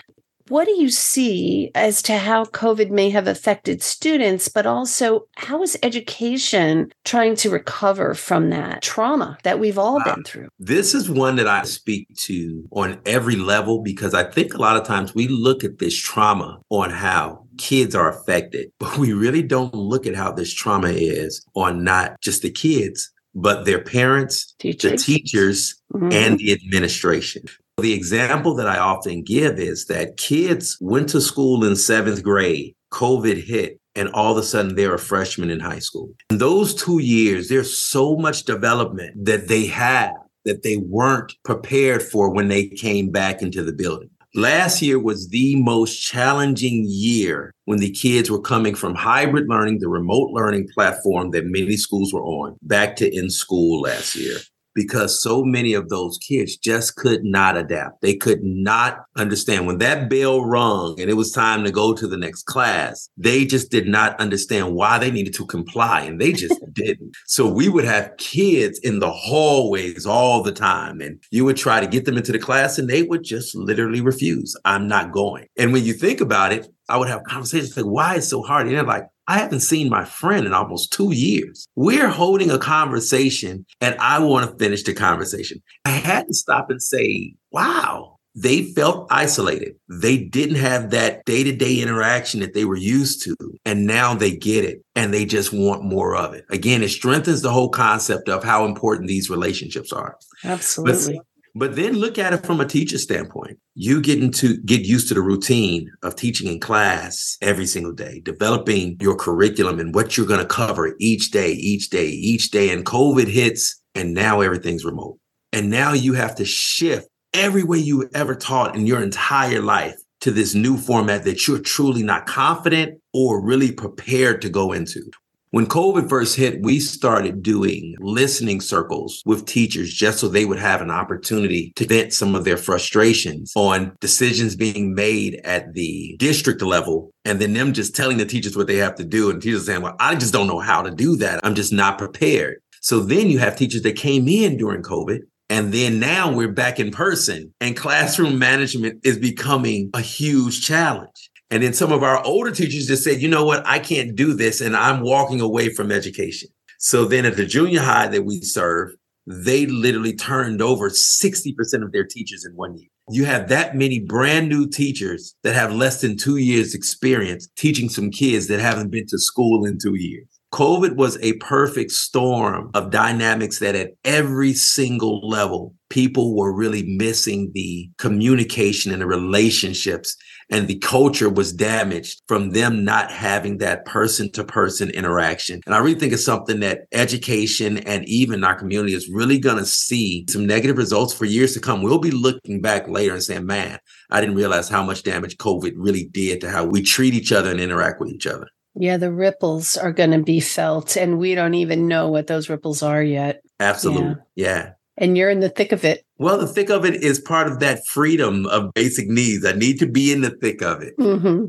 What 0.48 0.66
do 0.66 0.72
you 0.72 0.90
see 0.90 1.70
as 1.74 2.02
to 2.02 2.18
how 2.18 2.44
COVID 2.44 2.90
may 2.90 3.08
have 3.10 3.26
affected 3.26 3.82
students, 3.82 4.48
but 4.48 4.66
also 4.66 5.26
how 5.36 5.62
is 5.62 5.78
education 5.82 6.92
trying 7.04 7.34
to 7.36 7.50
recover 7.50 8.12
from 8.12 8.50
that 8.50 8.82
trauma 8.82 9.38
that 9.42 9.58
we've 9.58 9.78
all 9.78 9.96
wow. 9.96 10.14
been 10.14 10.24
through? 10.24 10.48
This 10.58 10.94
is 10.94 11.08
one 11.08 11.36
that 11.36 11.48
I 11.48 11.62
speak 11.62 12.14
to 12.16 12.68
on 12.72 13.00
every 13.06 13.36
level 13.36 13.80
because 13.80 14.12
I 14.12 14.24
think 14.24 14.52
a 14.52 14.60
lot 14.60 14.76
of 14.76 14.84
times 14.84 15.14
we 15.14 15.28
look 15.28 15.64
at 15.64 15.78
this 15.78 15.96
trauma 15.96 16.60
on 16.68 16.90
how 16.90 17.46
kids 17.56 17.94
are 17.94 18.10
affected, 18.10 18.70
but 18.78 18.98
we 18.98 19.14
really 19.14 19.42
don't 19.42 19.74
look 19.74 20.06
at 20.06 20.14
how 20.14 20.30
this 20.30 20.52
trauma 20.52 20.88
is 20.88 21.44
on 21.54 21.84
not 21.84 22.20
just 22.20 22.42
the 22.42 22.50
kids, 22.50 23.10
but 23.34 23.64
their 23.64 23.80
parents, 23.80 24.54
teachers. 24.58 24.90
the 24.90 24.96
teachers, 24.98 25.74
mm-hmm. 25.92 26.12
and 26.12 26.38
the 26.38 26.52
administration. 26.52 27.44
The 27.78 27.92
example 27.92 28.54
that 28.54 28.68
I 28.68 28.78
often 28.78 29.22
give 29.22 29.58
is 29.58 29.86
that 29.86 30.16
kids 30.16 30.78
went 30.80 31.08
to 31.10 31.20
school 31.20 31.64
in 31.64 31.74
seventh 31.74 32.22
grade 32.22 32.74
COVID 32.92 33.42
hit 33.42 33.80
and 33.96 34.08
all 34.10 34.32
of 34.32 34.38
a 34.38 34.42
sudden 34.42 34.76
they're 34.76 34.94
a 34.94 34.98
freshman 34.98 35.50
in 35.50 35.60
high 35.60 35.80
school. 35.80 36.10
In 36.30 36.38
those 36.38 36.74
two 36.74 37.00
years, 37.00 37.48
there's 37.48 37.76
so 37.76 38.16
much 38.16 38.44
development 38.44 39.24
that 39.24 39.48
they 39.48 39.66
have 39.66 40.14
that 40.44 40.62
they 40.62 40.76
weren't 40.76 41.34
prepared 41.44 42.02
for 42.02 42.32
when 42.32 42.48
they 42.48 42.68
came 42.68 43.10
back 43.10 43.42
into 43.42 43.62
the 43.62 43.72
building. 43.72 44.10
Last 44.36 44.82
year 44.82 44.98
was 44.98 45.28
the 45.28 45.56
most 45.56 45.96
challenging 45.96 46.84
year 46.88 47.52
when 47.66 47.78
the 47.78 47.90
kids 47.90 48.30
were 48.30 48.40
coming 48.40 48.74
from 48.74 48.94
hybrid 48.94 49.48
learning, 49.48 49.78
the 49.78 49.88
remote 49.88 50.30
learning 50.30 50.68
platform 50.74 51.30
that 51.30 51.46
many 51.46 51.76
schools 51.76 52.12
were 52.12 52.24
on, 52.24 52.56
back 52.62 52.96
to 52.96 53.14
in 53.14 53.30
school 53.30 53.82
last 53.82 54.16
year 54.16 54.38
because 54.74 55.20
so 55.22 55.44
many 55.44 55.72
of 55.72 55.88
those 55.88 56.18
kids 56.18 56.56
just 56.56 56.96
could 56.96 57.24
not 57.24 57.56
adapt. 57.56 58.00
They 58.02 58.14
could 58.14 58.42
not 58.42 59.04
understand 59.16 59.66
when 59.66 59.78
that 59.78 60.10
bell 60.10 60.44
rung 60.44 61.00
and 61.00 61.08
it 61.08 61.14
was 61.14 61.32
time 61.32 61.64
to 61.64 61.70
go 61.70 61.94
to 61.94 62.06
the 62.06 62.16
next 62.16 62.44
class. 62.44 63.08
They 63.16 63.44
just 63.44 63.70
did 63.70 63.86
not 63.86 64.18
understand 64.20 64.74
why 64.74 64.98
they 64.98 65.10
needed 65.10 65.34
to 65.34 65.46
comply 65.46 66.02
and 66.02 66.20
they 66.20 66.32
just 66.32 66.60
didn't. 66.72 67.14
So 67.26 67.48
we 67.48 67.68
would 67.68 67.84
have 67.84 68.16
kids 68.18 68.78
in 68.80 68.98
the 68.98 69.10
hallways 69.10 70.06
all 70.06 70.42
the 70.42 70.52
time 70.52 71.00
and 71.00 71.22
you 71.30 71.44
would 71.44 71.56
try 71.56 71.80
to 71.80 71.86
get 71.86 72.04
them 72.04 72.16
into 72.16 72.32
the 72.32 72.38
class 72.38 72.78
and 72.78 72.88
they 72.88 73.02
would 73.02 73.22
just 73.22 73.54
literally 73.54 74.00
refuse. 74.00 74.56
I'm 74.64 74.88
not 74.88 75.12
going. 75.12 75.46
And 75.56 75.72
when 75.72 75.84
you 75.84 75.92
think 75.92 76.20
about 76.20 76.52
it, 76.52 76.68
I 76.88 76.98
would 76.98 77.08
have 77.08 77.24
conversations 77.24 77.76
like, 77.76 77.86
why 77.86 78.16
is 78.16 78.26
it 78.26 78.28
so 78.28 78.42
hard? 78.42 78.66
And 78.66 78.76
they're 78.76 78.82
like, 78.82 79.06
I 79.26 79.38
haven't 79.38 79.60
seen 79.60 79.88
my 79.88 80.04
friend 80.04 80.46
in 80.46 80.52
almost 80.52 80.92
two 80.92 81.12
years. 81.12 81.66
We're 81.76 82.08
holding 82.08 82.50
a 82.50 82.58
conversation 82.58 83.64
and 83.80 83.96
I 83.98 84.18
want 84.18 84.50
to 84.50 84.56
finish 84.56 84.82
the 84.82 84.94
conversation. 84.94 85.62
I 85.84 85.90
had 85.90 86.26
to 86.26 86.34
stop 86.34 86.70
and 86.70 86.82
say, 86.82 87.34
wow, 87.50 88.18
they 88.34 88.64
felt 88.64 89.06
isolated. 89.10 89.76
They 89.88 90.18
didn't 90.18 90.56
have 90.56 90.90
that 90.90 91.24
day 91.24 91.44
to 91.44 91.52
day 91.54 91.80
interaction 91.80 92.40
that 92.40 92.52
they 92.52 92.64
were 92.64 92.76
used 92.76 93.22
to. 93.24 93.36
And 93.64 93.86
now 93.86 94.14
they 94.14 94.36
get 94.36 94.64
it 94.64 94.84
and 94.94 95.14
they 95.14 95.24
just 95.24 95.52
want 95.52 95.84
more 95.84 96.16
of 96.16 96.34
it. 96.34 96.44
Again, 96.50 96.82
it 96.82 96.88
strengthens 96.88 97.42
the 97.42 97.52
whole 97.52 97.68
concept 97.70 98.28
of 98.28 98.42
how 98.42 98.64
important 98.64 99.08
these 99.08 99.30
relationships 99.30 99.92
are. 99.92 100.18
Absolutely. 100.44 101.16
But, 101.16 101.26
but 101.54 101.76
then 101.76 101.94
look 101.94 102.18
at 102.18 102.32
it 102.32 102.44
from 102.44 102.60
a 102.60 102.66
teacher 102.66 102.98
standpoint. 102.98 103.58
You 103.74 104.00
getting 104.00 104.32
to 104.32 104.56
get 104.62 104.82
used 104.82 105.08
to 105.08 105.14
the 105.14 105.22
routine 105.22 105.90
of 106.02 106.16
teaching 106.16 106.48
in 106.48 106.58
class 106.58 107.38
every 107.40 107.66
single 107.66 107.92
day, 107.92 108.20
developing 108.24 108.96
your 109.00 109.16
curriculum 109.16 109.78
and 109.78 109.94
what 109.94 110.16
you're 110.16 110.26
going 110.26 110.40
to 110.40 110.46
cover 110.46 110.94
each 110.98 111.30
day, 111.30 111.52
each 111.52 111.90
day, 111.90 112.06
each 112.06 112.50
day. 112.50 112.70
And 112.70 112.84
COVID 112.84 113.28
hits 113.28 113.80
and 113.94 114.14
now 114.14 114.40
everything's 114.40 114.84
remote. 114.84 115.18
And 115.52 115.70
now 115.70 115.92
you 115.92 116.14
have 116.14 116.34
to 116.36 116.44
shift 116.44 117.08
every 117.32 117.62
way 117.62 117.78
you 117.78 118.08
ever 118.14 118.34
taught 118.34 118.74
in 118.74 118.86
your 118.86 119.02
entire 119.02 119.60
life 119.60 119.96
to 120.22 120.30
this 120.30 120.54
new 120.54 120.76
format 120.76 121.24
that 121.24 121.46
you're 121.46 121.58
truly 121.58 122.02
not 122.02 122.26
confident 122.26 123.00
or 123.12 123.40
really 123.44 123.70
prepared 123.70 124.42
to 124.42 124.48
go 124.48 124.72
into. 124.72 125.10
When 125.54 125.66
COVID 125.66 126.08
first 126.08 126.34
hit, 126.34 126.62
we 126.62 126.80
started 126.80 127.40
doing 127.40 127.94
listening 128.00 128.60
circles 128.60 129.22
with 129.24 129.46
teachers 129.46 129.94
just 129.94 130.18
so 130.18 130.26
they 130.26 130.46
would 130.46 130.58
have 130.58 130.82
an 130.82 130.90
opportunity 130.90 131.72
to 131.76 131.86
vent 131.86 132.12
some 132.12 132.34
of 132.34 132.42
their 132.42 132.56
frustrations 132.56 133.52
on 133.54 133.96
decisions 134.00 134.56
being 134.56 134.96
made 134.96 135.40
at 135.44 135.72
the 135.74 136.16
district 136.18 136.60
level 136.60 137.12
and 137.24 137.38
then 137.38 137.52
them 137.52 137.72
just 137.72 137.94
telling 137.94 138.16
the 138.16 138.26
teachers 138.26 138.56
what 138.56 138.66
they 138.66 138.78
have 138.78 138.96
to 138.96 139.04
do 139.04 139.30
and 139.30 139.40
teachers 139.40 139.66
saying, 139.66 139.80
well, 139.80 139.94
I 140.00 140.16
just 140.16 140.32
don't 140.32 140.48
know 140.48 140.58
how 140.58 140.82
to 140.82 140.90
do 140.90 141.14
that. 141.18 141.38
I'm 141.44 141.54
just 141.54 141.72
not 141.72 141.98
prepared. 141.98 142.56
So 142.80 142.98
then 142.98 143.28
you 143.28 143.38
have 143.38 143.54
teachers 143.54 143.82
that 143.82 143.94
came 143.94 144.26
in 144.26 144.56
during 144.56 144.82
COVID 144.82 145.20
and 145.50 145.72
then 145.72 146.00
now 146.00 146.32
we're 146.32 146.50
back 146.50 146.80
in 146.80 146.90
person 146.90 147.54
and 147.60 147.76
classroom 147.76 148.40
management 148.40 149.06
is 149.06 149.18
becoming 149.18 149.90
a 149.94 150.00
huge 150.00 150.66
challenge. 150.66 151.30
And 151.54 151.62
then 151.62 151.72
some 151.72 151.92
of 151.92 152.02
our 152.02 152.20
older 152.24 152.50
teachers 152.50 152.88
just 152.88 153.04
said, 153.04 153.22
you 153.22 153.28
know 153.28 153.44
what, 153.44 153.64
I 153.64 153.78
can't 153.78 154.16
do 154.16 154.34
this. 154.34 154.60
And 154.60 154.74
I'm 154.74 155.02
walking 155.02 155.40
away 155.40 155.68
from 155.68 155.92
education. 155.92 156.48
So 156.80 157.04
then 157.04 157.24
at 157.24 157.36
the 157.36 157.46
junior 157.46 157.80
high 157.80 158.08
that 158.08 158.24
we 158.24 158.40
serve, 158.40 158.96
they 159.28 159.66
literally 159.66 160.16
turned 160.16 160.60
over 160.60 160.90
60% 160.90 161.54
of 161.84 161.92
their 161.92 162.02
teachers 162.02 162.44
in 162.44 162.56
one 162.56 162.76
year. 162.76 162.88
You 163.08 163.24
have 163.26 163.48
that 163.50 163.76
many 163.76 164.00
brand 164.00 164.48
new 164.48 164.68
teachers 164.68 165.36
that 165.44 165.54
have 165.54 165.72
less 165.72 166.00
than 166.00 166.16
two 166.16 166.38
years 166.38 166.74
experience 166.74 167.46
teaching 167.56 167.88
some 167.88 168.10
kids 168.10 168.48
that 168.48 168.58
haven't 168.58 168.90
been 168.90 169.06
to 169.06 169.18
school 169.18 169.64
in 169.64 169.78
two 169.78 169.94
years. 169.94 170.26
COVID 170.52 170.96
was 170.96 171.18
a 171.20 171.34
perfect 171.34 171.92
storm 171.92 172.70
of 172.74 172.90
dynamics 172.90 173.60
that 173.60 173.76
at 173.76 173.94
every 174.04 174.54
single 174.54 175.28
level, 175.28 175.74
people 175.88 176.36
were 176.36 176.52
really 176.52 176.82
missing 176.96 177.50
the 177.54 177.90
communication 177.98 178.92
and 178.92 179.02
the 179.02 179.06
relationships 179.06 180.16
and 180.50 180.68
the 180.68 180.78
culture 180.78 181.28
was 181.28 181.52
damaged 181.52 182.22
from 182.28 182.50
them 182.50 182.84
not 182.84 183.10
having 183.10 183.58
that 183.58 183.84
person 183.84 184.30
to 184.32 184.44
person 184.44 184.90
interaction. 184.90 185.60
And 185.66 185.74
I 185.74 185.78
really 185.78 185.98
think 185.98 186.12
it's 186.12 186.24
something 186.24 186.60
that 186.60 186.86
education 186.92 187.78
and 187.78 188.04
even 188.08 188.44
our 188.44 188.54
community 188.54 188.94
is 188.94 189.08
really 189.08 189.38
going 189.38 189.58
to 189.58 189.66
see 189.66 190.24
some 190.28 190.46
negative 190.46 190.78
results 190.78 191.14
for 191.14 191.24
years 191.24 191.54
to 191.54 191.60
come. 191.60 191.82
We'll 191.82 191.98
be 191.98 192.10
looking 192.10 192.60
back 192.60 192.88
later 192.88 193.14
and 193.14 193.22
saying, 193.22 193.46
man, 193.46 193.78
I 194.10 194.20
didn't 194.20 194.36
realize 194.36 194.68
how 194.68 194.84
much 194.84 195.02
damage 195.02 195.36
COVID 195.38 195.72
really 195.76 196.06
did 196.06 196.40
to 196.42 196.50
how 196.50 196.64
we 196.64 196.82
treat 196.82 197.14
each 197.14 197.32
other 197.32 197.50
and 197.50 197.60
interact 197.60 198.00
with 198.00 198.10
each 198.10 198.26
other. 198.26 198.48
Yeah, 198.76 198.96
the 198.96 199.12
ripples 199.12 199.76
are 199.76 199.92
going 199.92 200.10
to 200.10 200.22
be 200.22 200.40
felt, 200.40 200.96
and 200.96 201.16
we 201.16 201.36
don't 201.36 201.54
even 201.54 201.86
know 201.86 202.08
what 202.08 202.26
those 202.26 202.48
ripples 202.48 202.82
are 202.82 203.02
yet. 203.02 203.40
Absolutely. 203.60 204.16
yeah. 204.34 204.46
yeah 204.46 204.70
and 204.96 205.16
you're 205.16 205.30
in 205.30 205.40
the 205.40 205.48
thick 205.48 205.72
of 205.72 205.84
it. 205.84 206.04
Well, 206.18 206.38
the 206.38 206.46
thick 206.46 206.70
of 206.70 206.84
it 206.84 207.02
is 207.02 207.18
part 207.18 207.48
of 207.48 207.60
that 207.60 207.86
freedom 207.86 208.46
of 208.46 208.72
basic 208.74 209.08
needs. 209.08 209.44
I 209.44 209.52
need 209.52 209.78
to 209.80 209.86
be 209.86 210.12
in 210.12 210.20
the 210.20 210.30
thick 210.30 210.62
of 210.62 210.82
it. 210.82 210.96
Mm-hmm. 210.98 211.46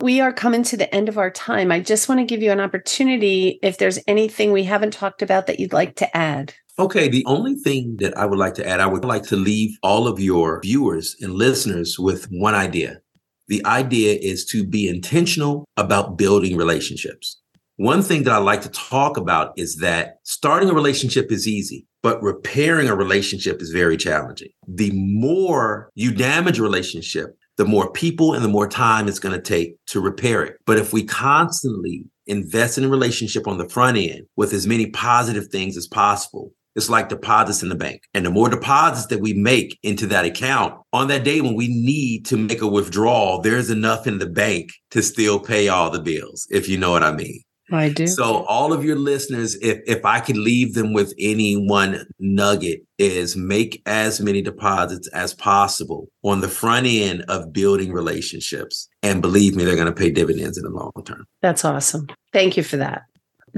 We 0.00 0.20
are 0.22 0.32
coming 0.32 0.62
to 0.64 0.78
the 0.78 0.92
end 0.94 1.10
of 1.10 1.18
our 1.18 1.30
time. 1.30 1.70
I 1.70 1.80
just 1.80 2.08
want 2.08 2.20
to 2.20 2.24
give 2.24 2.42
you 2.42 2.50
an 2.50 2.60
opportunity 2.60 3.58
if 3.62 3.76
there's 3.76 3.98
anything 4.06 4.50
we 4.50 4.64
haven't 4.64 4.94
talked 4.94 5.20
about 5.20 5.46
that 5.46 5.60
you'd 5.60 5.74
like 5.74 5.96
to 5.96 6.16
add. 6.16 6.54
Okay, 6.78 7.08
the 7.08 7.24
only 7.26 7.56
thing 7.56 7.96
that 7.98 8.16
I 8.16 8.24
would 8.24 8.38
like 8.38 8.54
to 8.54 8.66
add, 8.66 8.80
I 8.80 8.86
would 8.86 9.04
like 9.04 9.24
to 9.24 9.36
leave 9.36 9.76
all 9.82 10.08
of 10.08 10.18
your 10.18 10.60
viewers 10.62 11.14
and 11.20 11.34
listeners 11.34 11.98
with 11.98 12.24
one 12.30 12.54
idea. 12.54 13.02
The 13.48 13.62
idea 13.66 14.18
is 14.22 14.46
to 14.46 14.64
be 14.64 14.88
intentional 14.88 15.66
about 15.76 16.16
building 16.16 16.56
relationships. 16.56 17.39
One 17.80 18.02
thing 18.02 18.24
that 18.24 18.34
I 18.34 18.36
like 18.36 18.60
to 18.60 18.68
talk 18.68 19.16
about 19.16 19.54
is 19.56 19.76
that 19.76 20.16
starting 20.24 20.68
a 20.68 20.74
relationship 20.74 21.32
is 21.32 21.48
easy, 21.48 21.86
but 22.02 22.22
repairing 22.22 22.90
a 22.90 22.94
relationship 22.94 23.62
is 23.62 23.70
very 23.70 23.96
challenging. 23.96 24.50
The 24.68 24.90
more 24.92 25.88
you 25.94 26.12
damage 26.12 26.58
a 26.58 26.62
relationship, 26.62 27.38
the 27.56 27.64
more 27.64 27.90
people 27.90 28.34
and 28.34 28.44
the 28.44 28.50
more 28.50 28.68
time 28.68 29.08
it's 29.08 29.18
going 29.18 29.34
to 29.34 29.40
take 29.40 29.76
to 29.86 30.00
repair 30.02 30.44
it. 30.44 30.58
But 30.66 30.76
if 30.76 30.92
we 30.92 31.04
constantly 31.04 32.04
invest 32.26 32.76
in 32.76 32.84
a 32.84 32.88
relationship 32.90 33.48
on 33.48 33.56
the 33.56 33.70
front 33.70 33.96
end 33.96 34.26
with 34.36 34.52
as 34.52 34.66
many 34.66 34.90
positive 34.90 35.46
things 35.46 35.78
as 35.78 35.86
possible, 35.86 36.52
it's 36.76 36.90
like 36.90 37.08
deposits 37.08 37.62
in 37.62 37.70
the 37.70 37.74
bank. 37.74 38.02
And 38.12 38.26
the 38.26 38.30
more 38.30 38.50
deposits 38.50 39.06
that 39.06 39.22
we 39.22 39.32
make 39.32 39.78
into 39.82 40.06
that 40.08 40.26
account 40.26 40.74
on 40.92 41.08
that 41.08 41.24
day 41.24 41.40
when 41.40 41.54
we 41.54 41.68
need 41.68 42.26
to 42.26 42.36
make 42.36 42.60
a 42.60 42.68
withdrawal, 42.68 43.40
there's 43.40 43.70
enough 43.70 44.06
in 44.06 44.18
the 44.18 44.28
bank 44.28 44.68
to 44.90 45.02
still 45.02 45.40
pay 45.40 45.68
all 45.68 45.90
the 45.90 46.02
bills, 46.02 46.46
if 46.50 46.68
you 46.68 46.76
know 46.76 46.90
what 46.90 47.02
I 47.02 47.12
mean. 47.12 47.40
I 47.70 47.88
do. 47.88 48.06
So 48.06 48.44
all 48.44 48.72
of 48.72 48.84
your 48.84 48.96
listeners, 48.96 49.56
if 49.56 49.78
if 49.86 50.04
I 50.04 50.20
could 50.20 50.36
leave 50.36 50.74
them 50.74 50.92
with 50.92 51.14
any 51.18 51.54
one 51.54 52.06
nugget, 52.18 52.80
is 52.98 53.36
make 53.36 53.82
as 53.86 54.20
many 54.20 54.42
deposits 54.42 55.08
as 55.08 55.34
possible 55.34 56.08
on 56.22 56.40
the 56.40 56.48
front 56.48 56.86
end 56.86 57.24
of 57.28 57.52
building 57.52 57.92
relationships. 57.92 58.88
And 59.02 59.22
believe 59.22 59.56
me, 59.56 59.64
they're 59.64 59.76
going 59.76 59.86
to 59.86 59.92
pay 59.92 60.10
dividends 60.10 60.58
in 60.58 60.64
the 60.64 60.70
long 60.70 60.92
term. 61.04 61.24
That's 61.42 61.64
awesome. 61.64 62.08
Thank 62.32 62.56
you 62.56 62.62
for 62.62 62.76
that. 62.78 63.02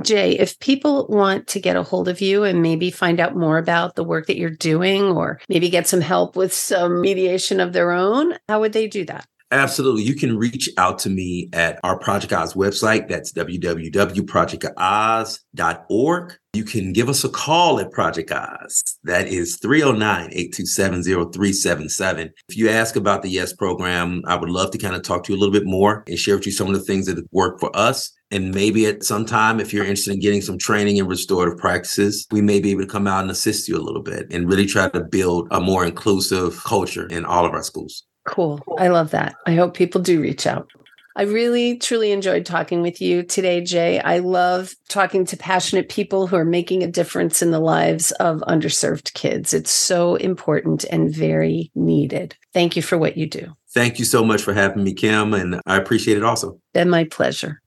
Jay, 0.02 0.32
if 0.38 0.58
people 0.58 1.06
want 1.08 1.46
to 1.48 1.60
get 1.60 1.76
a 1.76 1.82
hold 1.82 2.08
of 2.08 2.20
you 2.20 2.44
and 2.44 2.62
maybe 2.62 2.90
find 2.90 3.20
out 3.20 3.36
more 3.36 3.58
about 3.58 3.94
the 3.94 4.04
work 4.04 4.26
that 4.26 4.38
you're 4.38 4.48
doing 4.48 5.04
or 5.04 5.38
maybe 5.48 5.68
get 5.68 5.86
some 5.86 6.00
help 6.00 6.34
with 6.34 6.54
some 6.54 7.02
mediation 7.02 7.60
of 7.60 7.74
their 7.74 7.90
own, 7.90 8.34
how 8.48 8.60
would 8.60 8.72
they 8.72 8.86
do 8.86 9.04
that? 9.04 9.26
Absolutely. 9.52 10.02
You 10.02 10.14
can 10.14 10.38
reach 10.38 10.70
out 10.78 10.98
to 11.00 11.10
me 11.10 11.50
at 11.52 11.78
our 11.84 11.98
Project 11.98 12.32
Oz 12.32 12.54
website. 12.54 13.06
That's 13.06 13.34
www.projectoz.org. 13.34 16.34
You 16.54 16.64
can 16.64 16.92
give 16.94 17.10
us 17.10 17.22
a 17.22 17.28
call 17.28 17.78
at 17.78 17.90
Project 17.90 18.32
Oz. 18.32 18.82
That 19.04 19.28
is 19.28 19.58
309 19.58 20.30
827 20.32 21.02
0377. 21.02 22.30
If 22.48 22.56
you 22.56 22.70
ask 22.70 22.96
about 22.96 23.20
the 23.20 23.28
YES 23.28 23.52
program, 23.52 24.22
I 24.26 24.36
would 24.36 24.48
love 24.48 24.70
to 24.70 24.78
kind 24.78 24.96
of 24.96 25.02
talk 25.02 25.24
to 25.24 25.32
you 25.32 25.38
a 25.38 25.40
little 25.40 25.52
bit 25.52 25.66
more 25.66 26.02
and 26.08 26.18
share 26.18 26.36
with 26.36 26.46
you 26.46 26.52
some 26.52 26.68
of 26.68 26.74
the 26.74 26.80
things 26.80 27.04
that 27.06 27.22
work 27.30 27.60
for 27.60 27.70
us. 27.76 28.10
And 28.30 28.54
maybe 28.54 28.86
at 28.86 29.04
some 29.04 29.26
time, 29.26 29.60
if 29.60 29.74
you're 29.74 29.84
interested 29.84 30.14
in 30.14 30.20
getting 30.20 30.40
some 30.40 30.56
training 30.56 30.96
in 30.96 31.06
restorative 31.06 31.58
practices, 31.58 32.26
we 32.30 32.40
may 32.40 32.58
be 32.58 32.70
able 32.70 32.80
to 32.80 32.86
come 32.86 33.06
out 33.06 33.20
and 33.20 33.30
assist 33.30 33.68
you 33.68 33.76
a 33.76 33.84
little 33.84 34.02
bit 34.02 34.32
and 34.32 34.48
really 34.48 34.64
try 34.64 34.88
to 34.88 35.00
build 35.00 35.48
a 35.50 35.60
more 35.60 35.84
inclusive 35.84 36.64
culture 36.64 37.06
in 37.08 37.26
all 37.26 37.44
of 37.44 37.52
our 37.52 37.62
schools. 37.62 38.06
Cool. 38.24 38.62
I 38.78 38.88
love 38.88 39.10
that. 39.10 39.34
I 39.46 39.54
hope 39.54 39.74
people 39.74 40.00
do 40.00 40.20
reach 40.20 40.46
out. 40.46 40.70
I 41.14 41.22
really, 41.22 41.76
truly 41.76 42.10
enjoyed 42.10 42.46
talking 42.46 42.80
with 42.80 43.00
you 43.00 43.22
today, 43.22 43.60
Jay. 43.60 44.00
I 44.00 44.18
love 44.18 44.74
talking 44.88 45.26
to 45.26 45.36
passionate 45.36 45.90
people 45.90 46.26
who 46.26 46.36
are 46.36 46.44
making 46.44 46.82
a 46.82 46.86
difference 46.86 47.42
in 47.42 47.50
the 47.50 47.60
lives 47.60 48.12
of 48.12 48.40
underserved 48.48 49.12
kids. 49.12 49.52
It's 49.52 49.70
so 49.70 50.14
important 50.16 50.84
and 50.84 51.14
very 51.14 51.70
needed. 51.74 52.34
Thank 52.54 52.76
you 52.76 52.82
for 52.82 52.96
what 52.96 53.18
you 53.18 53.26
do. 53.26 53.54
Thank 53.74 53.98
you 53.98 54.04
so 54.04 54.24
much 54.24 54.42
for 54.42 54.54
having 54.54 54.84
me, 54.84 54.94
Kim, 54.94 55.34
and 55.34 55.60
I 55.66 55.76
appreciate 55.76 56.16
it 56.16 56.24
also. 56.24 56.58
Been 56.72 56.90
my 56.90 57.04
pleasure. 57.04 57.61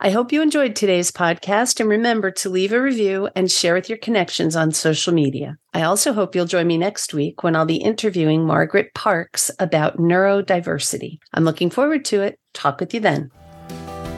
I 0.00 0.10
hope 0.10 0.30
you 0.30 0.42
enjoyed 0.42 0.76
today's 0.76 1.10
podcast 1.10 1.80
and 1.80 1.90
remember 1.90 2.30
to 2.30 2.48
leave 2.48 2.72
a 2.72 2.80
review 2.80 3.28
and 3.34 3.50
share 3.50 3.74
with 3.74 3.88
your 3.88 3.98
connections 3.98 4.54
on 4.54 4.70
social 4.70 5.12
media. 5.12 5.58
I 5.74 5.82
also 5.82 6.12
hope 6.12 6.36
you'll 6.36 6.46
join 6.46 6.68
me 6.68 6.78
next 6.78 7.12
week 7.12 7.42
when 7.42 7.56
I'll 7.56 7.66
be 7.66 7.78
interviewing 7.78 8.46
Margaret 8.46 8.94
Parks 8.94 9.50
about 9.58 9.98
neurodiversity. 9.98 11.18
I'm 11.34 11.44
looking 11.44 11.68
forward 11.68 12.04
to 12.06 12.22
it. 12.22 12.38
Talk 12.54 12.78
with 12.78 12.94
you 12.94 13.00
then. 13.00 13.32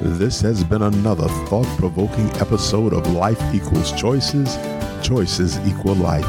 This 0.02 0.42
has 0.42 0.62
been 0.62 0.82
another 0.82 1.28
thought 1.46 1.64
provoking 1.78 2.28
episode 2.36 2.92
of 2.92 3.10
Life 3.14 3.42
Equals 3.54 3.92
Choices, 3.92 4.58
Choices 5.02 5.58
Equal 5.60 5.94
Life. 5.94 6.26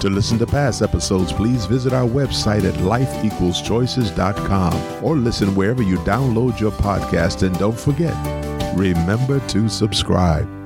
To 0.00 0.10
listen 0.10 0.38
to 0.40 0.46
past 0.46 0.82
episodes, 0.82 1.32
please 1.32 1.64
visit 1.64 1.94
our 1.94 2.06
website 2.06 2.64
at 2.64 2.74
lifeequalschoices.com 2.74 5.04
or 5.04 5.16
listen 5.16 5.54
wherever 5.54 5.82
you 5.82 5.96
download 5.98 6.60
your 6.60 6.72
podcast. 6.72 7.46
And 7.46 7.58
don't 7.58 7.78
forget, 7.78 8.14
remember 8.74 9.40
to 9.48 9.68
subscribe. 9.68 10.59